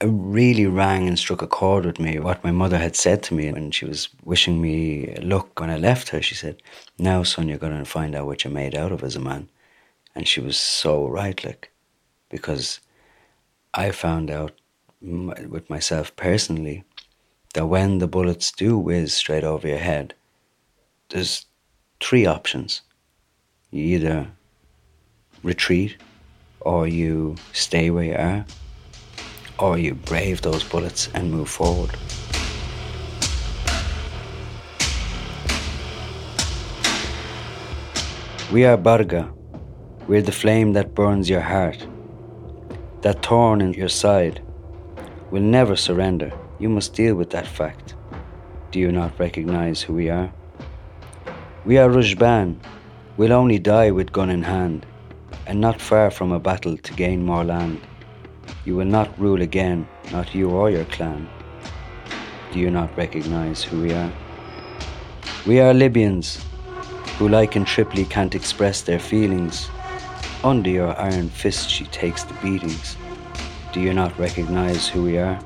[0.00, 3.34] It really rang and struck a chord with me what my mother had said to
[3.34, 6.22] me when she was wishing me luck when I left her.
[6.22, 6.62] She said,
[6.96, 9.48] Now, son, you're going to find out what you're made out of as a man.
[10.14, 11.72] And she was so right, like,
[12.28, 12.78] because
[13.74, 14.59] I found out
[15.02, 16.84] with myself personally
[17.54, 20.14] that when the bullets do whiz straight over your head,
[21.08, 21.46] there's
[22.00, 22.82] three options.
[23.70, 24.28] You either
[25.42, 25.96] retreat,
[26.60, 28.44] or you stay where you are,
[29.58, 31.90] or you brave those bullets and move forward.
[38.52, 39.32] We are Barga.
[40.06, 41.86] We're the flame that burns your heart,
[43.02, 44.42] that thorn in your side.
[45.30, 46.32] We'll never surrender.
[46.58, 47.94] You must deal with that fact.
[48.72, 50.32] Do you not recognize who we are?
[51.64, 52.56] We are Rujban.
[53.16, 54.86] We'll only die with gun in hand,
[55.46, 57.80] and not far from a battle to gain more land.
[58.64, 61.28] You will not rule again, not you or your clan.
[62.52, 64.12] Do you not recognize who we are?
[65.46, 66.44] We are Libyans,
[67.18, 69.68] who like in Tripoli can't express their feelings.
[70.42, 72.96] Under your iron fist she takes the beatings.
[73.72, 75.38] Do you not recognize who we are?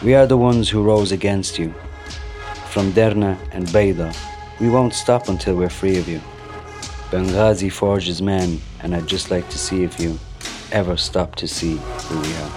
[0.00, 1.74] We are the ones who rose against you.
[2.70, 4.16] From Derna and Bayda,
[4.60, 6.20] we won't stop until we're free of you.
[7.10, 10.20] Benghazi forges men, and I'd just like to see if you
[10.70, 12.50] ever stop to see who we are.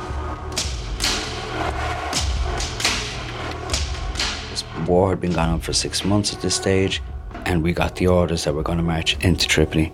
[4.52, 7.02] This war had been going on for six months at this stage,
[7.46, 9.92] and we got the orders that we're going to march into Tripoli.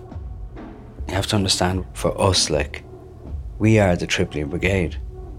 [1.07, 2.83] You have to understand, for us, like,
[3.59, 4.97] we are the Tripoli Brigade.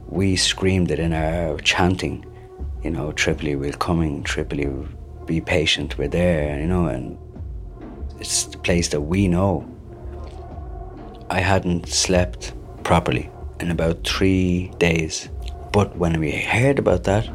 [0.08, 2.24] We screamed it in our chanting,
[2.82, 4.68] you know, Tripoli, we're coming, Tripoli,
[5.26, 7.18] be patient, we're there, you know, and
[8.18, 9.66] it's the place that we know.
[11.30, 15.28] I hadn't slept properly in about three days.
[15.72, 17.28] But when we heard about that,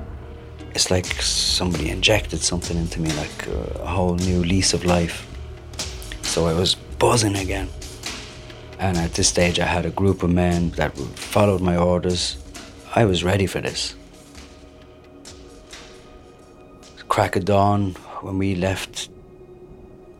[0.71, 5.27] it's like somebody injected something into me, like uh, a whole new lease of life.
[6.23, 7.69] So I was buzzing again.
[8.83, 12.35] And at this stage, I had a group of men that followed my orders.
[12.93, 13.95] I was ready for this.
[17.07, 19.07] Crack of dawn, when we left,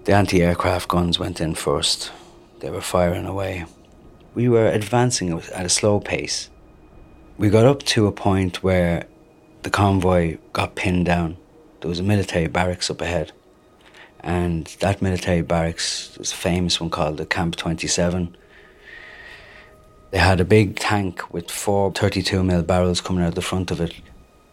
[0.06, 2.14] the anti aircraft guns went in first.
[2.62, 3.66] They were firing away.
[4.34, 6.50] We were advancing at a slow pace.
[7.38, 9.08] We got up to a point where
[9.64, 11.36] the convoy got pinned down.
[11.82, 13.34] There was a military barracks up ahead.
[14.22, 18.38] And that military barracks was a famous one called the Camp 27.
[20.14, 23.82] They had a big tank with four 32 mil barrels coming out the front of
[23.82, 23.96] it,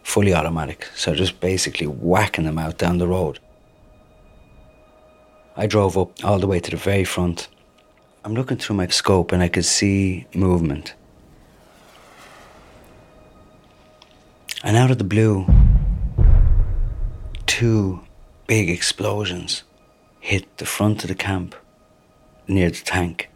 [0.01, 0.87] fully automatic.
[0.95, 3.37] So just basically whacking them out down the road.
[5.55, 7.47] I drove up all the way to the very front.
[8.25, 10.95] I'm looking through my scope and I could see movement.
[14.63, 15.45] And out of the blue,
[17.45, 17.99] two
[18.47, 19.61] big explosions
[20.21, 21.53] hit the front of the camp
[22.47, 23.30] near the tank.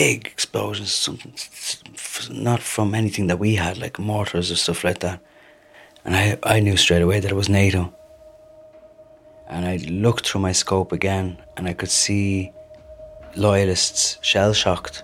[0.00, 1.34] Big explosions, something
[2.30, 5.20] not from anything that we had, like mortars or stuff like that.
[6.06, 7.92] And I, I knew straight away that it was NATO.
[9.46, 12.50] And I looked through my scope again and I could see
[13.36, 15.02] loyalists shell shocked.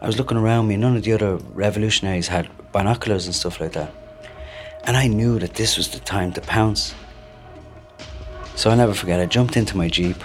[0.00, 3.74] I was looking around me, none of the other revolutionaries had binoculars and stuff like
[3.74, 3.94] that.
[4.82, 6.92] And I knew that this was the time to pounce.
[8.56, 10.16] So I'll never forget, I jumped into my Jeep,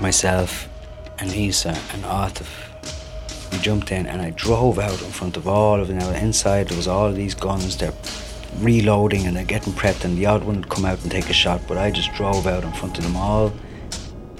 [0.00, 0.70] myself
[1.22, 2.48] and Isa and Atif.
[3.52, 5.98] We jumped in and I drove out in front of all of them.
[5.98, 7.94] Now, inside there was all these guns, they're
[8.58, 11.32] reloading and they're getting prepped, and the odd one would come out and take a
[11.32, 11.60] shot.
[11.68, 13.52] But I just drove out in front of them all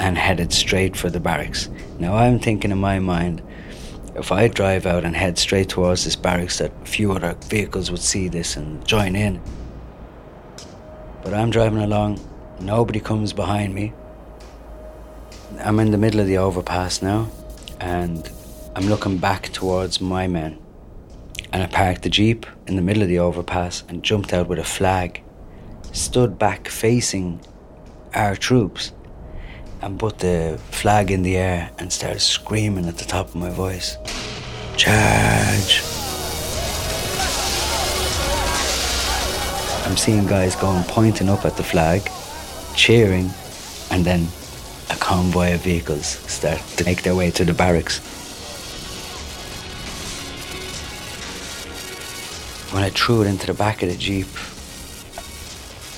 [0.01, 1.71] and headed straight for the barracks.
[2.01, 3.43] Now I'm thinking in my mind,
[4.17, 7.93] if I drive out and head straight towards this barracks, that a few other vehicles
[7.93, 9.41] would see this and join in.
[11.23, 12.19] But I'm driving along,
[12.59, 13.93] nobody comes behind me.
[15.61, 17.31] I'm in the middle of the overpass now,
[17.81, 18.31] and
[18.75, 20.59] I'm looking back towards my men.
[21.53, 24.59] And I parked the Jeep in the middle of the overpass and jumped out with
[24.59, 25.23] a flag,
[25.93, 27.41] stood back facing
[28.15, 28.93] our troops
[29.83, 33.51] and put the flag in the air and started screaming at the top of my
[33.51, 33.97] voice
[34.77, 35.83] Charge!
[39.85, 42.09] I'm seeing guys going pointing up at the flag,
[42.75, 43.31] cheering,
[43.91, 44.29] and then
[44.93, 47.99] a convoy of vehicles start to make their way to the barracks.
[52.73, 54.29] When I threw it into the back of the Jeep,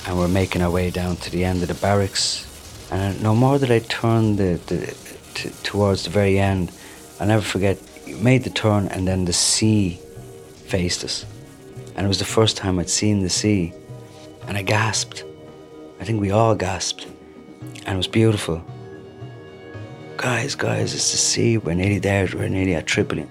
[0.07, 2.47] and we're making our way down to the end of the barracks,
[2.93, 4.95] and no more that I turned the, the
[5.35, 6.71] t- towards the very end,
[7.19, 9.99] I'll never forget, you made the turn and then the sea
[10.67, 11.25] faced us.
[11.97, 13.73] And it was the first time I'd seen the sea.
[14.47, 15.25] And I gasped.
[16.01, 17.07] I think we all gasped.
[17.87, 18.65] And it was beautiful.
[20.17, 21.59] Guys, guys, it's the sea.
[21.59, 22.29] We're nearly there.
[22.33, 23.29] We're nearly at Tripoli.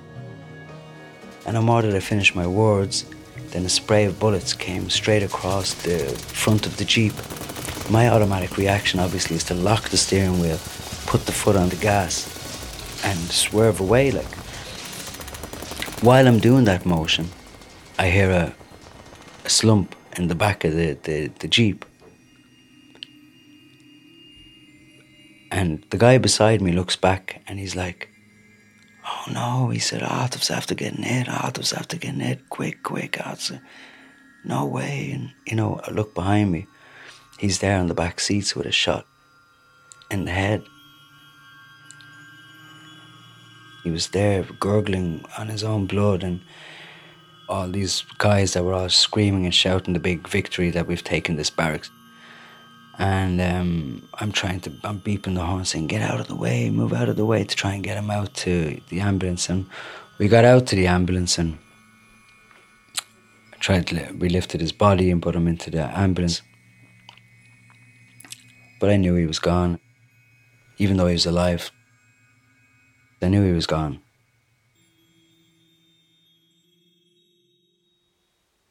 [1.45, 3.05] And no more did I finish my words
[3.51, 7.13] than a spray of bullets came straight across the front of the Jeep
[7.89, 10.57] my automatic reaction, obviously, is to lock the steering wheel,
[11.05, 12.25] put the foot on the gas,
[13.03, 14.11] and swerve away.
[14.11, 14.33] Like
[16.01, 17.29] while I'm doing that motion,
[17.99, 18.55] I hear a,
[19.45, 21.85] a slump in the back of the, the, the jeep.
[25.53, 28.09] And the guy beside me looks back and he's like,
[29.05, 33.61] Oh no, he said, Atif's after getting hit, Atif's after getting hit, quick, quick, Atif.
[34.43, 35.11] No way.
[35.13, 36.67] And, you know, I look behind me
[37.43, 39.05] He's there in the back seats with a shot
[40.09, 40.63] in the head.
[43.83, 46.39] He was there gurgling on his own blood, and
[47.49, 51.35] all these guys that were all screaming and shouting the big victory that we've taken
[51.35, 51.89] this barracks.
[52.99, 56.69] And um, I'm trying to, I'm beeping the horn saying, get out of the way,
[56.69, 59.49] move out of the way to try and get him out to the ambulance.
[59.49, 59.65] And
[60.19, 61.57] we got out to the ambulance and
[63.59, 66.41] tried to, we lifted his body and put him into the ambulance
[68.83, 69.79] but I knew he was gone.
[70.77, 71.71] Even though he was alive,
[73.21, 74.01] I knew he was gone.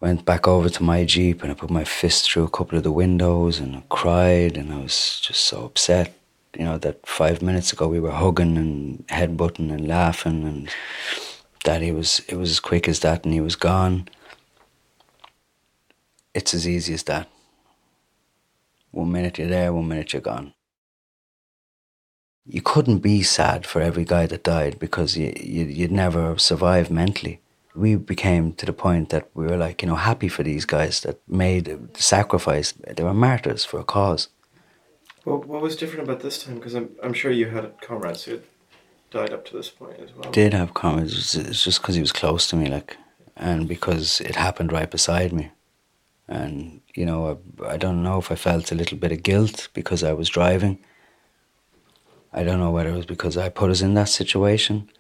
[0.03, 2.83] Went back over to my Jeep and I put my fist through a couple of
[2.83, 6.13] the windows and I cried and I was just so upset.
[6.59, 10.69] You know, that five minutes ago we were hugging and headbutting and laughing and
[11.65, 14.09] that he was it was as quick as that and he was gone.
[16.35, 17.29] It's as easy as that.
[18.91, 20.53] One minute you're there, one minute you're gone.
[22.45, 26.91] You couldn't be sad for every guy that died because you, you, you'd never survive
[26.91, 27.42] mentally.
[27.75, 31.01] We became to the point that we were like, you know, happy for these guys
[31.01, 32.73] that made the sacrifice.
[32.73, 34.29] They were martyrs for a cause.
[35.25, 36.57] Well, what was different about this time?
[36.57, 38.43] Because I'm, I'm sure you had comrades who had
[39.11, 40.31] died up to this point as well.
[40.33, 41.35] Did have comrades.
[41.35, 42.97] It's just because he was close to me, like,
[43.37, 45.51] and because it happened right beside me,
[46.29, 49.69] and you know, I, I don't know if I felt a little bit of guilt
[49.75, 50.79] because I was driving.
[52.33, 54.91] I don't know whether it was because I put us in that situation.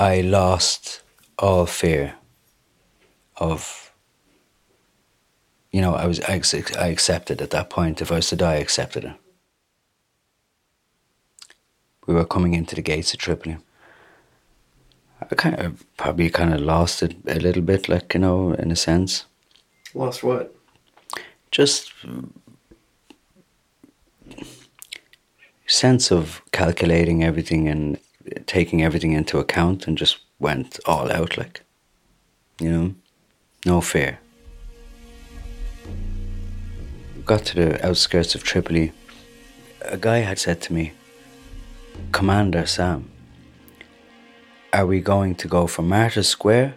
[0.00, 1.02] I lost
[1.38, 2.14] all fear
[3.36, 3.92] of
[5.70, 6.40] you know, I was I,
[6.78, 8.00] I accepted at that point.
[8.00, 9.12] If I was to die, I accepted it.
[12.06, 13.58] We were coming into the gates of Tripoli.
[15.20, 18.72] I kind of probably kind of lost it a little bit, like you know, in
[18.72, 19.26] a sense.
[19.92, 20.54] Lost what?
[21.50, 21.92] Just
[25.66, 27.98] sense of calculating everything and
[28.46, 31.62] taking everything into account, and just went all out, like
[32.60, 32.94] you know,
[33.64, 34.18] no fear.
[37.30, 38.92] got to the outskirts of Tripoli,
[39.82, 40.90] a guy had said to me,
[42.10, 43.08] Commander Sam,
[44.72, 46.74] are we going to go for Martyrs Square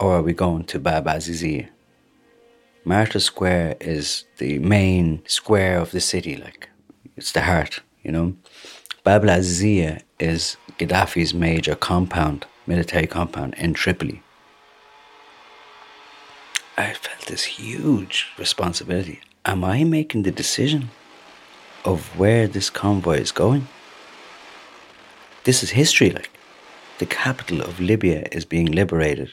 [0.00, 1.68] or are we going to Bab Azizia?
[2.84, 6.68] Martyrs Square is the main square of the city, like
[7.16, 8.34] it's the heart, you know.
[9.10, 14.22] Bab Azizia is Gaddafi's major compound, military compound in Tripoli.
[16.78, 20.90] I felt this huge responsibility am I making the decision
[21.84, 23.66] of where this convoy is going?
[25.42, 26.30] This is history, like.
[26.98, 29.32] The capital of Libya is being liberated.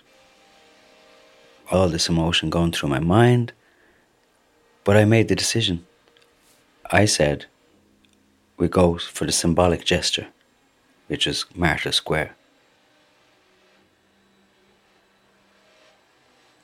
[1.69, 3.53] All this emotion going through my mind.
[4.84, 5.86] But I made the decision.
[6.89, 7.45] I said,
[8.58, 10.28] we go for the symbolic gesture,
[11.08, 12.36] which is Martyr Square.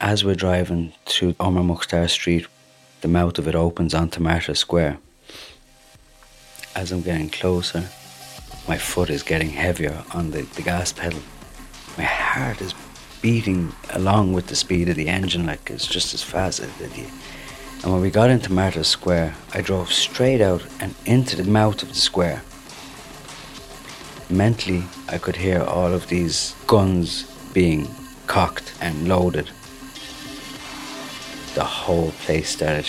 [0.01, 2.47] As we're driving through Omar Mukhtar Street,
[3.01, 4.97] the mouth of it opens onto Martyr Square.
[6.75, 7.87] As I'm getting closer,
[8.67, 11.21] my foot is getting heavier on the, the gas pedal.
[11.97, 12.73] My heart is
[13.21, 16.91] beating along with the speed of the engine, like it's just as fast as it.
[17.83, 21.83] And when we got into Martyr Square, I drove straight out and into the mouth
[21.83, 22.41] of the square.
[24.29, 27.23] Mentally, I could hear all of these guns
[27.53, 27.87] being
[28.25, 29.51] cocked and loaded
[31.55, 32.85] the whole place started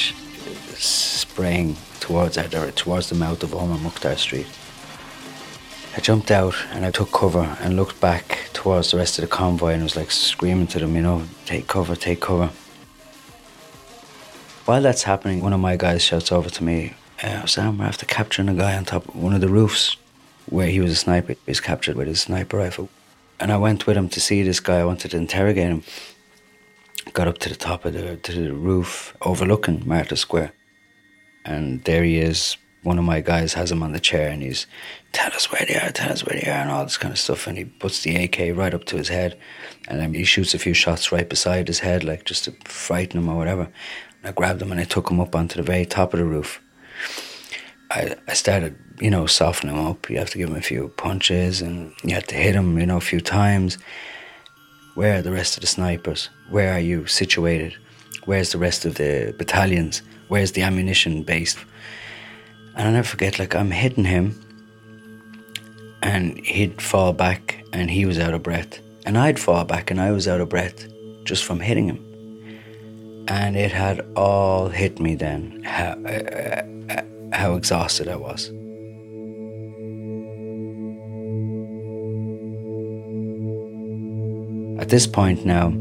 [0.77, 4.47] spraying towards uh, or towards the mouth of Omar Mukhtar Street.
[5.97, 9.29] I jumped out and I took cover and looked back towards the rest of the
[9.29, 12.51] convoy and was like screaming to them, you know, take cover, take cover.
[14.65, 18.07] While that's happening, one of my guys shouts over to me, uh, Sam, we're after
[18.07, 19.97] capturing a guy on top of one of the roofs
[20.47, 21.33] where he was a sniper.
[21.33, 22.89] He was captured with his sniper rifle.
[23.39, 24.79] And I went with him to see this guy.
[24.79, 25.83] I wanted to interrogate him
[27.13, 30.53] got up to the top of the to the roof overlooking Martyr Square,
[31.45, 32.57] and there he is.
[32.83, 34.67] One of my guys has him on the chair, and he's
[35.13, 37.19] tell us where they are, tell us where they are, and all this kind of
[37.19, 37.47] stuff.
[37.47, 39.39] And he puts the AK right up to his head,
[39.89, 43.21] and then he shoots a few shots right beside his head, like just to frighten
[43.21, 43.69] him or whatever.
[44.25, 46.61] I grabbed him and I took him up onto the very top of the roof.
[47.91, 50.09] I, I started, you know, softening him up.
[50.09, 52.87] You have to give him a few punches and you have to hit him, you
[52.87, 53.79] know, a few times.
[54.95, 56.31] Where are the rest of the snipers?
[56.51, 57.77] Where are you situated?
[58.25, 60.03] Where's the rest of the battalions?
[60.29, 61.59] Where's the ammunition based?
[62.77, 64.41] And I'll never forget, like, I'm hitting him,
[66.03, 68.81] and he'd fall back, and he was out of breath.
[69.05, 70.87] And I'd fall back, and I was out of breath
[71.25, 72.04] just from hitting him.
[73.29, 77.03] And it had all hit me then how, uh,
[77.33, 78.51] how exhausted I was.
[84.81, 85.73] At this point now,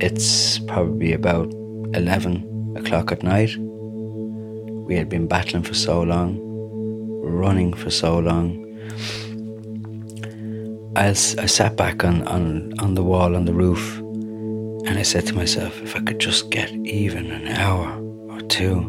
[0.00, 1.50] it's probably about
[1.94, 3.56] 11 o'clock at night.
[4.86, 6.38] We had been battling for so long,
[7.22, 8.64] running for so long.
[10.96, 14.02] I, I sat back on, on, on the wall on the roof
[14.88, 17.88] and I said to myself, if I could just get even an hour
[18.30, 18.80] or two.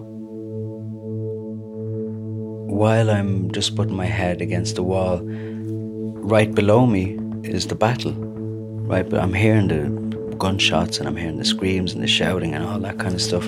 [2.67, 8.15] While I'm just putting my head against the wall, right below me is the battle
[8.89, 9.07] right?
[9.07, 12.79] But I'm hearing the gunshots and I'm hearing the screams and the shouting and all
[12.79, 13.45] that kind of stuff.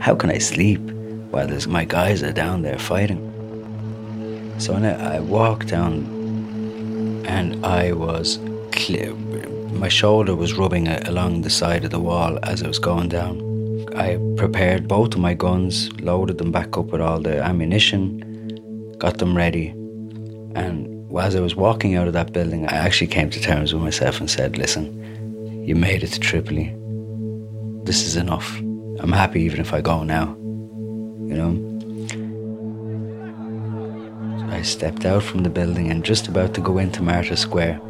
[0.00, 0.80] How can I sleep
[1.30, 3.22] while there's my guys are down there fighting?
[4.58, 8.40] So I, I walked down and I was
[8.72, 9.14] clear.
[9.72, 13.44] My shoulder was rubbing along the side of the wall as I was going down.
[13.96, 19.18] I prepared both of my guns, loaded them back up with all the ammunition, got
[19.18, 19.68] them ready,
[20.54, 23.82] and as I was walking out of that building, I actually came to terms with
[23.82, 26.74] myself and said, listen, you made it to Tripoli.
[27.84, 28.58] This is enough.
[29.00, 30.36] I'm happy even if I go now.
[31.28, 31.54] You know?
[34.50, 37.80] I stepped out from the building and just about to go into Martyr Square.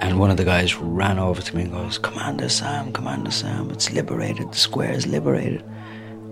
[0.00, 3.70] And one of the guys ran over to me and goes, Commander Sam, Commander Sam,
[3.70, 4.52] it's liberated.
[4.52, 5.64] The square is liberated.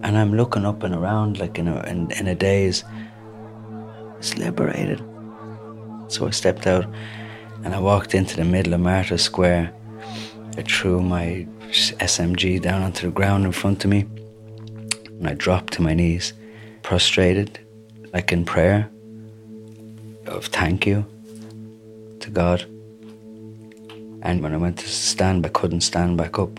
[0.03, 2.85] And I'm looking up and around like in a, in, in a daze.
[4.19, 4.99] It's liberated.
[6.09, 6.87] So I stepped out
[7.65, 9.75] and I walked into the middle of Martyrs Square.
[10.57, 14.07] I threw my SMG down onto the ground in front of me
[15.19, 16.33] and I dropped to my knees,
[16.83, 17.59] prostrated,
[18.13, 18.89] like in prayer
[20.27, 21.07] of thank you
[22.21, 22.67] to God.
[24.23, 26.59] And when I went to stand, I couldn't stand back up.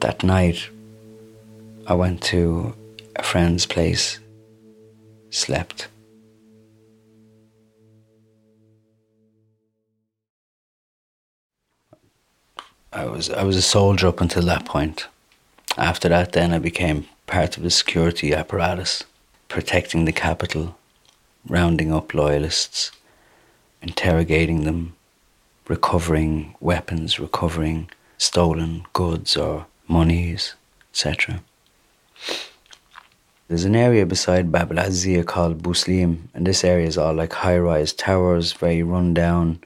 [0.00, 0.68] That night,
[1.86, 2.74] I went to
[3.16, 4.18] a friend's place,
[5.30, 5.88] slept.
[12.92, 15.06] I was I was a soldier up until that point.
[15.76, 19.04] After that, then I became part of the security apparatus,
[19.48, 20.76] protecting the capital,
[21.46, 22.92] rounding up loyalists,
[23.86, 24.94] interrogating them,
[25.68, 30.54] recovering weapons, recovering stolen goods or monies,
[30.90, 31.40] etc.
[33.48, 37.32] There's an area beside Bab al Azizia called Buslim, and this area is all like
[37.32, 39.60] high rise towers, very run down.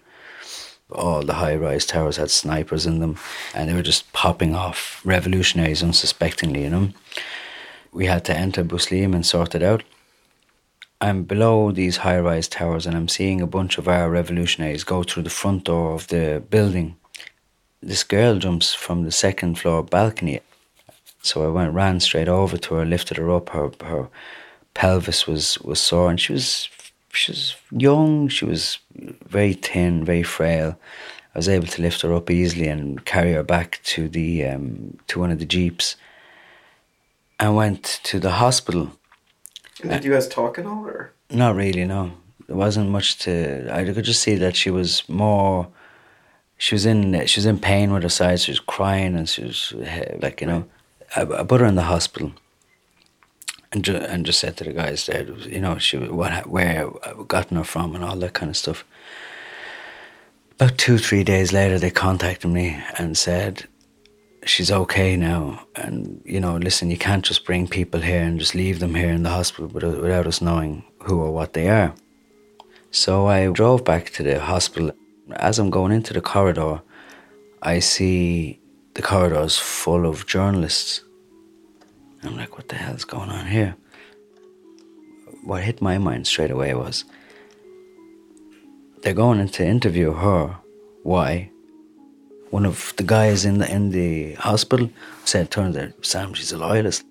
[0.92, 3.16] All the high rise towers had snipers in them,
[3.54, 6.88] and they were just popping off revolutionaries unsuspectingly, you know.
[7.92, 9.82] We had to enter Buslim and sort it out.
[11.00, 15.02] I'm below these high rise towers, and I'm seeing a bunch of our revolutionaries go
[15.02, 16.96] through the front door of the building.
[17.82, 20.40] This girl jumps from the second floor balcony
[21.22, 23.50] so I went, ran straight over to her, lifted her up.
[23.50, 24.08] Her her
[24.74, 26.68] pelvis was was sore, and she was
[27.12, 28.28] she was young.
[28.28, 28.78] She was
[29.26, 30.78] very thin, very frail.
[31.34, 34.98] I was able to lift her up easily and carry her back to the um,
[35.08, 35.96] to one of the jeeps.
[37.38, 38.92] I went to the hospital.
[39.82, 42.12] Did you guys talk at all, or Not really, no.
[42.46, 43.68] There wasn't much to.
[43.72, 45.68] I could just see that she was more.
[46.58, 47.26] She was in.
[47.26, 48.40] She was in pain with her side.
[48.40, 49.72] She was crying, and she was
[50.20, 50.64] like you know.
[51.16, 52.32] I, I put her in the hospital,
[53.72, 57.14] and ju- and just said to the guys there, you know, she what where I
[57.26, 58.84] gotten her from and all that kind of stuff.
[60.56, 63.66] About two three days later, they contacted me and said
[64.44, 68.54] she's okay now, and you know, listen, you can't just bring people here and just
[68.54, 71.94] leave them here in the hospital without, without us knowing who or what they are.
[72.90, 74.92] So I drove back to the hospital.
[75.36, 76.82] As I'm going into the corridor,
[77.62, 78.58] I see
[78.94, 81.04] the corridors full of journalists.
[82.22, 83.76] I'm like, what the hell's going on here?
[85.44, 87.04] What hit my mind straight away was
[89.02, 90.56] they're going in to interview her.
[91.02, 91.49] Why?
[92.50, 94.90] One of the guys in the in the hospital
[95.24, 96.34] said, "Turn there, Sam.
[96.34, 97.04] She's a loyalist."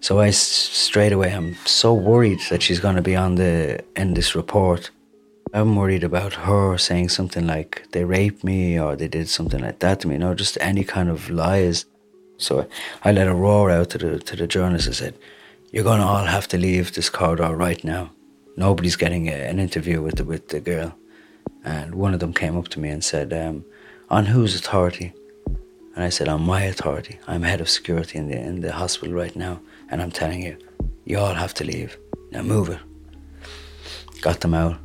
[0.00, 4.14] So I straight away, I'm so worried that she's going to be on the in
[4.14, 4.90] this report.
[5.52, 9.78] I'm worried about her saying something like they raped me or they did something like
[9.80, 10.14] that to me.
[10.14, 11.86] You know, just any kind of lies.
[12.38, 12.66] So
[13.04, 14.88] I let a roar out to the to the journalist.
[14.88, 15.14] I said,
[15.72, 18.10] "You're going to all have to leave this corridor right now.
[18.56, 20.94] Nobody's getting a, an interview with the with the girl."
[21.66, 23.64] And one of them came up to me and said, um,
[24.08, 25.12] "On whose authority?"
[25.94, 27.18] And I said, "On my authority.
[27.26, 29.60] I'm head of security in the in the hospital right now,
[29.90, 30.56] and I'm telling you,
[31.04, 31.98] you all have to leave.
[32.30, 32.78] Now move it."
[34.20, 34.76] Got them out.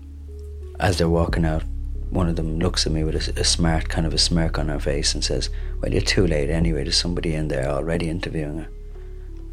[0.80, 1.64] As they're walking out,
[2.10, 4.70] one of them looks at me with a, a smart kind of a smirk on
[4.70, 6.84] her face and says, "Well, you're too late anyway.
[6.84, 8.70] There's somebody in there already interviewing her."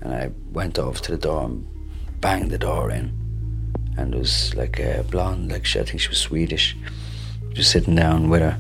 [0.01, 1.66] And I went over to the door and
[2.20, 3.12] banged the door in,
[3.99, 6.76] and it was like a blonde, like she, I think she was Swedish,
[7.53, 8.59] just sitting down with her,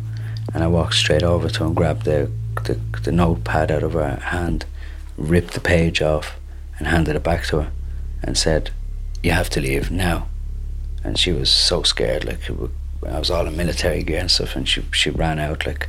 [0.54, 2.30] and I walked straight over to her and grabbed the
[2.64, 4.64] the, the notepad out of her hand,
[5.16, 6.36] ripped the page off,
[6.78, 7.70] and handed it back to her,
[8.22, 8.70] and said,
[9.22, 10.28] "You have to leave now."
[11.04, 12.40] And she was so scared, like
[13.06, 15.88] I was all in military gear and stuff, and she she ran out like.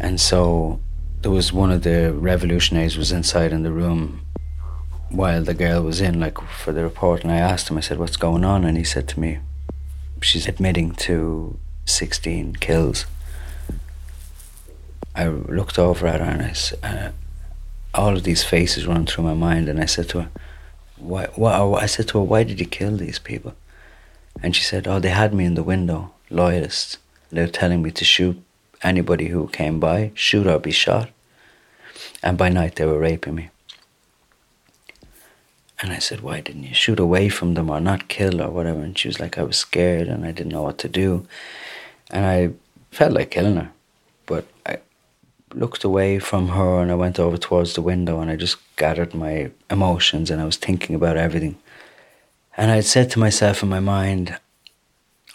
[0.00, 0.80] And so
[1.20, 4.22] there was one of the revolutionaries was inside in the room
[5.10, 7.98] while the girl was in, like for the report, and I asked him, I said,
[7.98, 9.38] "What's going on?" And he said to me,
[10.22, 13.06] "She's admitting to sixteen kills."
[15.14, 17.10] I looked over at her and I s- uh,
[17.92, 20.28] all of these faces running through my mind, and I said to her,
[20.96, 21.52] "Why?" Why?
[21.82, 23.54] I said to her, "Why did you kill these people?"
[24.42, 26.96] And she said, "Oh, they had me in the window, loyalists.
[27.30, 28.42] They were telling me to shoot
[28.82, 31.10] anybody who came by, shoot or be shot.
[32.22, 33.50] And by night they were raping me."
[35.82, 38.80] And I said, Why didn't you shoot away from them or not kill or whatever?
[38.80, 41.26] And she was like, I was scared and I didn't know what to do.
[42.10, 42.50] And I
[42.92, 43.72] felt like killing her.
[44.26, 44.78] But I
[45.52, 49.12] looked away from her and I went over towards the window and I just gathered
[49.12, 51.58] my emotions and I was thinking about everything.
[52.56, 54.38] And I had said to myself in my mind,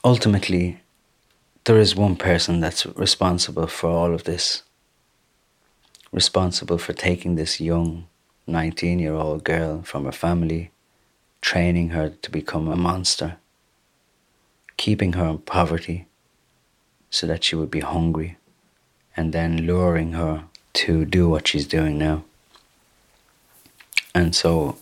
[0.02, 0.80] ultimately,
[1.66, 4.64] there is one person that's responsible for all of this,
[6.14, 8.08] responsible for taking this young
[8.48, 10.72] 19 year old girl from her family,
[11.42, 13.38] training her to become a monster,
[14.78, 16.08] keeping her in poverty
[17.10, 18.38] so that she would be hungry,
[19.16, 22.24] and then luring her to do what she's doing now.
[24.14, 24.78] And so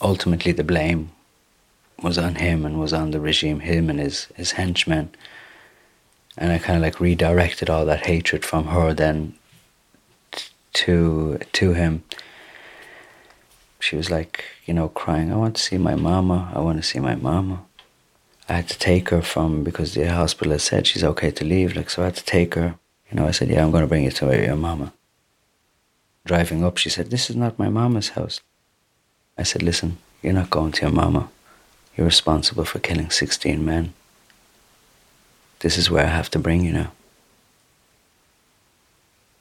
[0.00, 1.10] ultimately, the blame
[2.02, 5.10] was on him and was on the regime, him and his, his henchmen.
[6.36, 9.34] And I kind of like redirected all that hatred from her then
[10.30, 12.04] t- to to him.
[13.80, 16.82] She was like, you know, crying, I want to see my mama, I want to
[16.82, 17.64] see my mama.
[18.48, 21.76] I had to take her from because the hospital had said she's okay to leave,
[21.76, 22.74] like so I had to take her.
[23.10, 24.92] You know, I said, Yeah, I'm gonna bring you to your mama.
[26.24, 28.40] Driving up, she said, This is not my mama's house.
[29.36, 31.30] I said, Listen, you're not going to your mama.
[31.96, 33.92] You're responsible for killing 16 men.
[35.60, 36.92] This is where I have to bring you now.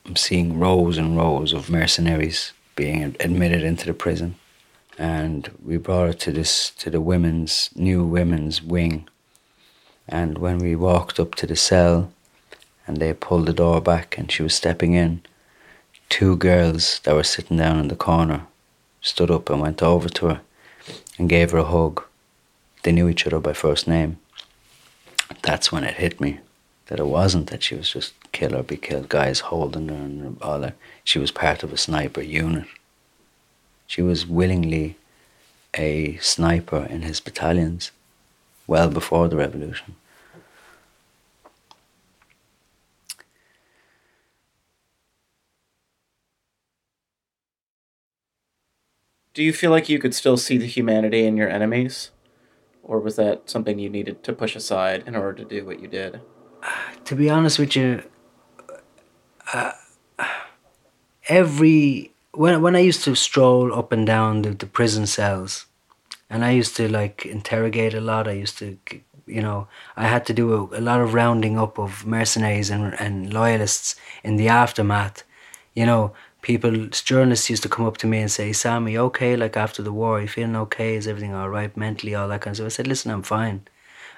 [0.05, 4.35] I'm seeing rows and rows of mercenaries being admitted into the prison.
[4.97, 9.09] And we brought her to this to the women's new women's wing.
[10.07, 12.13] And when we walked up to the cell
[12.87, 15.21] and they pulled the door back and she was stepping in,
[16.07, 18.47] two girls that were sitting down in the corner
[19.01, 20.41] stood up and went over to her
[21.17, 22.03] and gave her a hug
[22.83, 24.17] they knew each other by first name.
[25.41, 26.39] That's when it hit me
[26.85, 30.39] that it wasn't that she was just kill or be killed, guys holding her and
[30.43, 30.75] all that.
[31.03, 32.67] She was part of a sniper unit.
[33.87, 34.95] She was willingly
[35.73, 37.91] a sniper in his battalions
[38.67, 39.95] well before the revolution.
[49.33, 52.11] Do you feel like you could still see the humanity in your enemies?
[52.83, 55.87] Or was that something you needed to push aside in order to do what you
[55.87, 56.21] did?
[57.05, 58.03] To be honest with you,
[59.53, 59.71] uh,
[61.27, 65.65] every when when I used to stroll up and down the, the prison cells,
[66.29, 68.27] and I used to like interrogate a lot.
[68.27, 68.77] I used to,
[69.25, 72.93] you know, I had to do a, a lot of rounding up of mercenaries and
[72.99, 75.23] and loyalists in the aftermath.
[75.73, 79.35] You know, people, journalists used to come up to me and say, "Sammy, okay?
[79.35, 80.95] Like after the war, you feeling okay?
[80.95, 82.15] Is everything all right mentally?
[82.15, 82.65] All that kind of stuff.
[82.65, 83.67] I said, listen, I'm fine.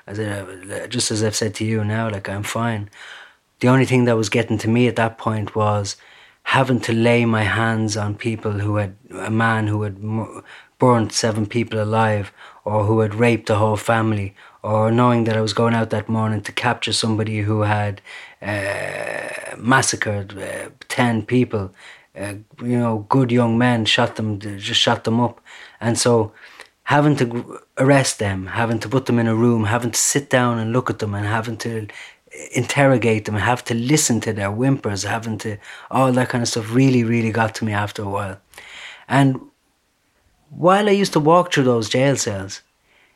[0.07, 2.89] I said, uh, just as I've said to you now, like I'm fine.
[3.59, 5.97] The only thing that was getting to me at that point was
[6.43, 9.97] having to lay my hands on people who had, a man who had
[10.79, 12.31] burnt seven people alive
[12.63, 14.33] or who had raped a whole family
[14.63, 18.01] or knowing that I was going out that morning to capture somebody who had
[18.41, 21.71] uh, massacred uh, 10 people
[22.19, 25.41] uh, you know, good young men shot them, just shot them up.
[25.79, 26.33] And so
[26.83, 30.57] having to arrest them, having to put them in a room, having to sit down
[30.57, 31.87] and look at them and having to
[32.53, 35.57] interrogate them have to listen to their whimpers, having to,
[35.89, 38.39] all that kind of stuff really, really got to me after a while.
[39.07, 39.39] And
[40.49, 42.61] while I used to walk through those jail cells,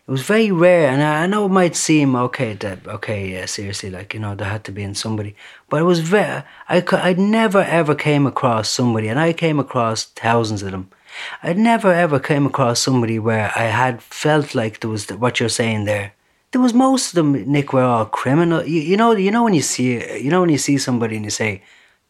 [0.05, 3.89] it was very rare, and I, know it might seem okay that okay, yeah, seriously,
[3.89, 5.33] like you know, there had to be in somebody,
[5.69, 6.43] but it was very.
[6.67, 10.89] I I never ever came across somebody, and I came across thousands of them.
[11.41, 15.47] I never ever came across somebody where I had felt like there was what you're
[15.47, 16.11] saying there.
[16.53, 18.63] There was most of them, Nick, were all criminal.
[18.65, 21.25] You, you know, you know when you see, you know when you see somebody and
[21.25, 21.61] you say,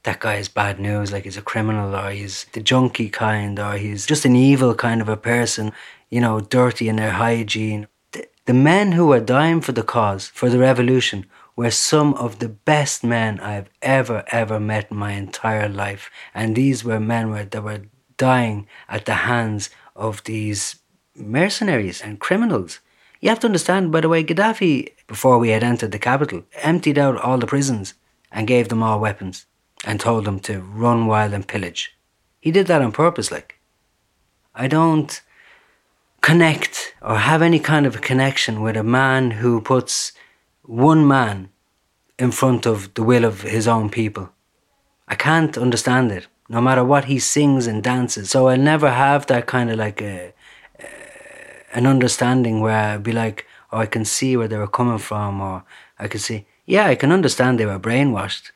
[0.04, 3.78] that guy is bad news, like he's a criminal or he's the junkie kind or
[3.78, 5.72] he's just an evil kind of a person
[6.14, 7.88] you know, dirty in their hygiene.
[8.12, 11.26] The, the men who were dying for the cause, for the revolution,
[11.56, 16.12] were some of the best men I've ever, ever met in my entire life.
[16.36, 17.86] And these were men where, that were
[18.16, 20.76] dying at the hands of these
[21.16, 22.80] mercenaries and criminals.
[23.24, 26.98] You have to understand, by the way, Gaddafi, before we had entered the capital, emptied
[26.98, 27.94] out all the prisons
[28.34, 29.46] and gave them all weapons
[29.86, 31.96] and told them to run wild and pillage.
[32.42, 33.62] He did that on purpose, like.
[34.54, 35.22] I don't
[36.20, 40.12] connect or have any kind of a connection with a man who puts
[40.64, 41.48] one man
[42.20, 44.32] in front of the will of his own people.
[45.08, 48.32] I can't understand it, no matter what he sings and dances.
[48.32, 50.34] So I'll never have that kind of like a,
[51.74, 55.42] an understanding where I'd be like, oh, I can see where they were coming from,
[55.42, 55.64] or
[56.00, 58.52] I can see, yeah, I can understand they were brainwashed.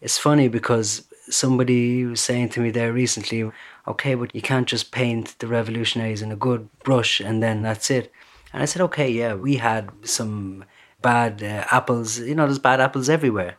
[0.00, 3.50] It's funny because somebody was saying to me there recently,
[3.86, 7.90] okay, but you can't just paint the revolutionaries in a good brush and then that's
[7.90, 8.12] it.
[8.52, 10.64] And I said, okay, yeah, we had some
[11.00, 12.18] bad uh, apples.
[12.18, 13.56] You know, there's bad apples everywhere,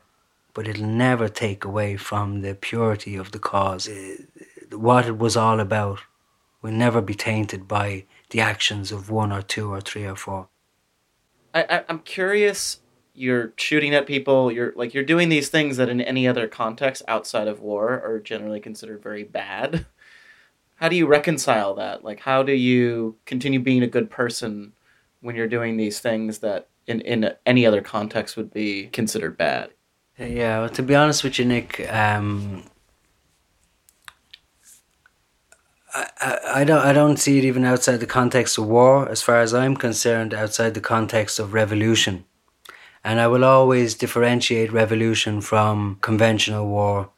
[0.53, 3.87] but it'll never take away from the purity of the cause.
[3.89, 4.15] Uh,
[4.71, 5.99] what it was all about
[6.61, 10.49] will never be tainted by the actions of one or two or three or four.
[11.53, 12.79] I, I I'm curious.
[13.13, 14.51] You're shooting at people.
[14.51, 18.19] You're like you're doing these things that in any other context outside of war are
[18.19, 19.85] generally considered very bad.
[20.77, 22.03] How do you reconcile that?
[22.03, 24.73] Like, how do you continue being a good person
[25.21, 29.69] when you're doing these things that in in any other context would be considered bad?
[30.17, 32.63] Yeah, well, to be honest with you, Nick, um,
[35.93, 39.39] I, I, don't I don't see it even outside the context of war, as far
[39.41, 42.25] as I'm concerned, outside the context of revolution.
[43.03, 47.09] And I will always differentiate revolution from conventional war.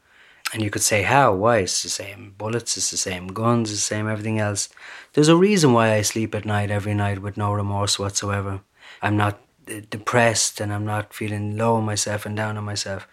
[0.53, 1.33] And you could say how?
[1.33, 1.59] Why?
[1.59, 4.69] It's the same bullets, it's the same guns, it's the same everything else.
[5.13, 8.61] There's a reason why I sleep at night every night with no remorse whatsoever.
[9.01, 13.07] I'm not uh, depressed and I'm not feeling low on myself and down on myself.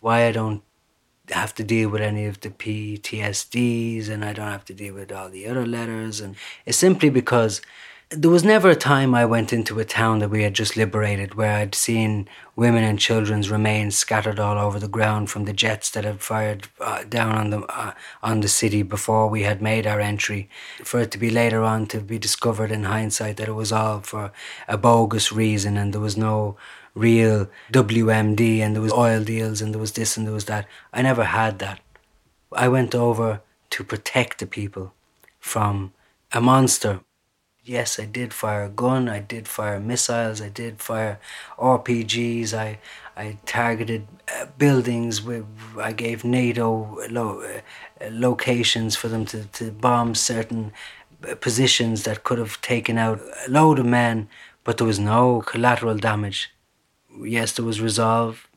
[0.00, 0.62] Why I don't
[1.30, 5.12] have to deal with any of the PTSDs and I don't have to deal with
[5.12, 6.20] all the other letters.
[6.20, 7.60] And it's simply because
[8.10, 11.36] there was never a time I went into a town that we had just liberated
[11.36, 15.90] where I'd seen women and children's remains scattered all over the ground from the jets
[15.90, 19.86] that had fired uh, down on the uh, on the city before we had made
[19.86, 20.48] our entry.
[20.82, 24.00] For it to be later on to be discovered in hindsight that it was all
[24.00, 24.32] for
[24.66, 26.56] a bogus reason and there was no
[26.94, 30.66] real WMD and there was oil deals and there was this and there was that.
[30.92, 31.80] I never had that.
[32.52, 34.92] I went over to protect the people
[35.38, 35.92] from
[36.32, 37.00] a monster.
[37.62, 41.20] Yes, I did fire a gun, I did fire missiles, I did fire
[41.58, 42.80] RPGs, I,
[43.16, 45.46] I targeted uh, buildings, with,
[45.78, 50.72] I gave NATO lo- uh, locations for them to, to bomb certain
[51.28, 54.28] uh, positions that could have taken out a load of men,
[54.64, 56.50] but there was no collateral damage
[57.22, 58.48] yes, there was resolve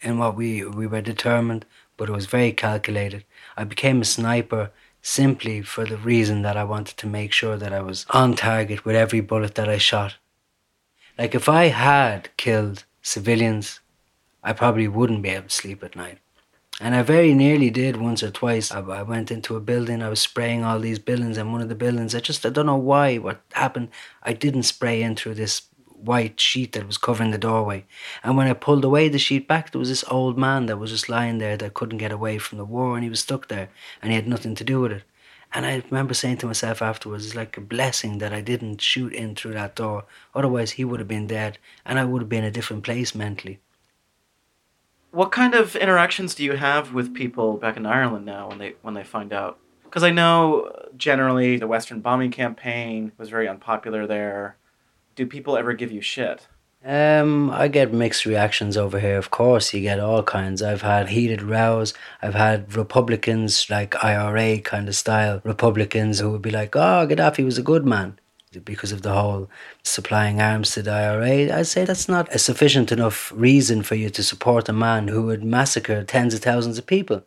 [0.00, 1.64] in what we we were determined,
[1.96, 3.24] but it was very calculated.
[3.56, 4.70] I became a sniper
[5.02, 8.84] simply for the reason that I wanted to make sure that I was on target
[8.84, 10.16] with every bullet that I shot.
[11.16, 13.80] Like if I had killed civilians,
[14.42, 16.18] I probably wouldn't be able to sleep at night.
[16.80, 18.70] And I very nearly did once or twice.
[18.70, 21.68] I, I went into a building, I was spraying all these buildings, and one of
[21.68, 23.88] the buildings, I just, I don't know why, what happened.
[24.22, 25.62] I didn't spray in through this
[26.00, 27.84] white sheet that was covering the doorway.
[28.22, 30.90] And when I pulled away the sheet back, there was this old man that was
[30.90, 33.68] just lying there that couldn't get away from the war and he was stuck there
[34.00, 35.02] and he had nothing to do with it.
[35.52, 39.12] And I remember saying to myself afterwards, it's like a blessing that I didn't shoot
[39.12, 40.04] in through that door.
[40.34, 43.14] Otherwise, he would have been dead and I would have been in a different place
[43.14, 43.60] mentally.
[45.10, 48.74] What kind of interactions do you have with people back in Ireland now when they
[48.82, 49.58] when they find out?
[49.84, 54.58] Because I know generally the Western bombing campaign was very unpopular there
[55.18, 56.46] do people ever give you shit?
[56.84, 59.18] Um, I get mixed reactions over here.
[59.18, 60.62] Of course, you get all kinds.
[60.62, 61.92] I've had heated rows.
[62.22, 67.44] I've had Republicans, like IRA kind of style Republicans, who would be like, "Oh, Gaddafi
[67.44, 68.20] was a good man,"
[68.64, 69.50] because of the whole
[69.82, 71.52] supplying arms to the IRA.
[71.52, 75.22] I'd say that's not a sufficient enough reason for you to support a man who
[75.24, 77.24] would massacre tens of thousands of people.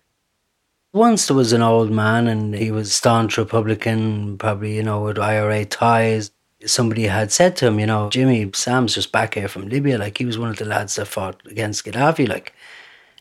[0.93, 5.19] Once there was an old man, and he was staunch Republican, probably you know with
[5.19, 6.31] IRA ties
[6.65, 9.97] somebody had said to him, you know, Jimmy, Sam's just back here from Libya.
[9.97, 12.27] Like he was one of the lads that fought against Gaddafi.
[12.27, 12.53] Like,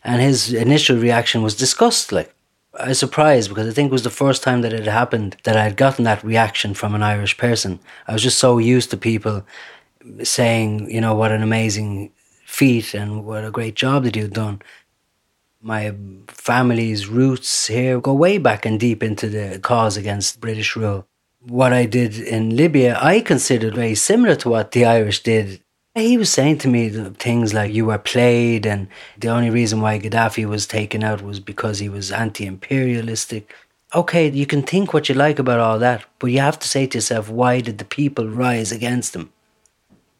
[0.02, 2.12] and his initial reaction was disgust.
[2.12, 2.34] Like,
[2.78, 5.36] I was surprised because I think it was the first time that it had happened
[5.44, 7.80] that I had gotten that reaction from an Irish person.
[8.06, 9.44] I was just so used to people
[10.22, 12.12] saying, you know, what an amazing
[12.46, 14.62] feat and what a great job that you've done.
[15.62, 15.94] My
[16.28, 21.06] family's roots here go way back and deep into the cause against British rule
[21.46, 25.60] what I did in Libya, I considered very similar to what the Irish did.
[25.94, 28.88] He was saying to me things like you were played, and
[29.18, 33.52] the only reason why Gaddafi was taken out was because he was anti imperialistic.
[33.92, 36.86] Okay, you can think what you like about all that, but you have to say
[36.86, 39.32] to yourself, why did the people rise against him?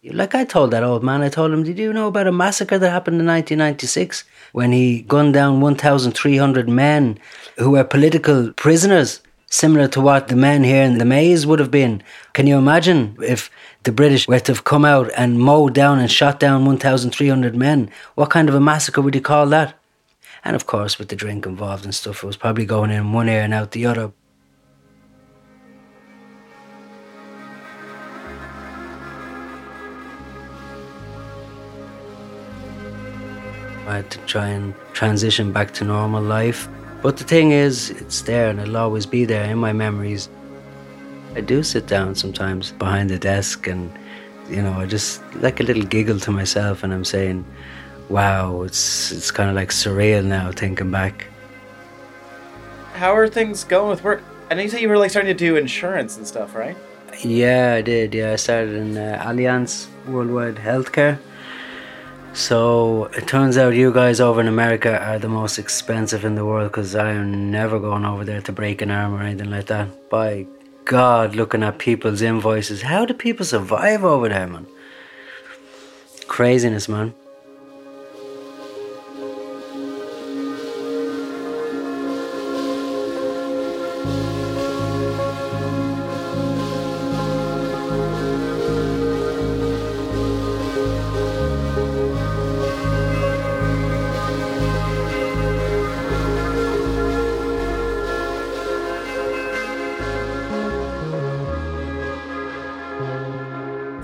[0.03, 2.79] Like I told that old man, I told him, Did you know about a massacre
[2.79, 7.19] that happened in 1996 when he gunned down 1,300 men
[7.59, 9.21] who were political prisoners?
[9.51, 12.03] Similar to what the men here in the maze would have been.
[12.33, 13.51] Can you imagine if
[13.83, 17.91] the British were to have come out and mowed down and shot down 1,300 men?
[18.15, 19.75] What kind of a massacre would you call that?
[20.45, 23.29] And of course, with the drink involved and stuff, it was probably going in one
[23.29, 24.13] ear and out the other.
[33.87, 36.69] I had to try and transition back to normal life.
[37.03, 40.29] But the thing is, it's there and it'll always be there in my memories.
[41.35, 43.91] I do sit down sometimes behind the desk and,
[44.51, 47.45] you know, I just like a little giggle to myself and I'm saying,
[48.11, 51.27] wow, it's, it's kind of like surreal now thinking back.
[52.95, 54.23] How are things going with work?
[54.51, 56.77] I know you said you were like starting to do insurance and stuff, right?
[57.25, 58.15] Yeah, I did.
[58.15, 61.19] Yeah, I started in uh, Allianz Worldwide Healthcare.
[62.33, 66.45] So it turns out you guys over in America are the most expensive in the
[66.45, 69.67] world because I am never going over there to break an arm or anything like
[69.67, 70.09] that.
[70.09, 70.47] By
[70.85, 74.67] God, looking at people's invoices, how do people survive over there, man?
[76.29, 77.15] Craziness, man.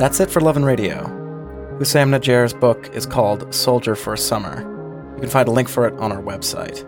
[0.07, 1.03] That's it for Love and Radio.
[1.81, 4.61] Husam Najjair's book is called Soldier for a Summer.
[5.17, 6.85] You can find a link for it on our website.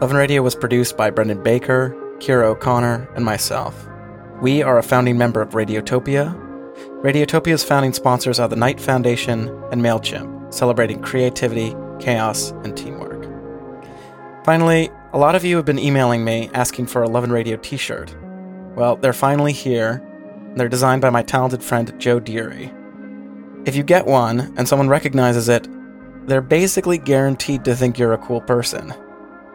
[0.00, 3.88] Love and Radio was produced by Brendan Baker, Kira O'Connor, and myself.
[4.40, 6.32] We are a founding member of Radiotopia.
[7.02, 13.26] Radiotopia's founding sponsors are the Knight Foundation and MailChimp, celebrating creativity, chaos, and teamwork.
[14.44, 17.56] Finally, a lot of you have been emailing me asking for a Love and Radio
[17.56, 18.14] t shirt.
[18.76, 20.06] Well, they're finally here,
[20.54, 22.72] they're designed by my talented friend Joe Deary.
[23.66, 25.68] If you get one and someone recognizes it,
[26.26, 28.94] they're basically guaranteed to think you're a cool person.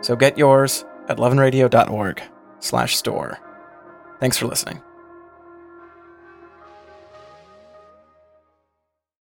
[0.01, 2.21] So get yours at loveandradio.org
[2.59, 3.39] slash store.
[4.19, 4.81] Thanks for listening.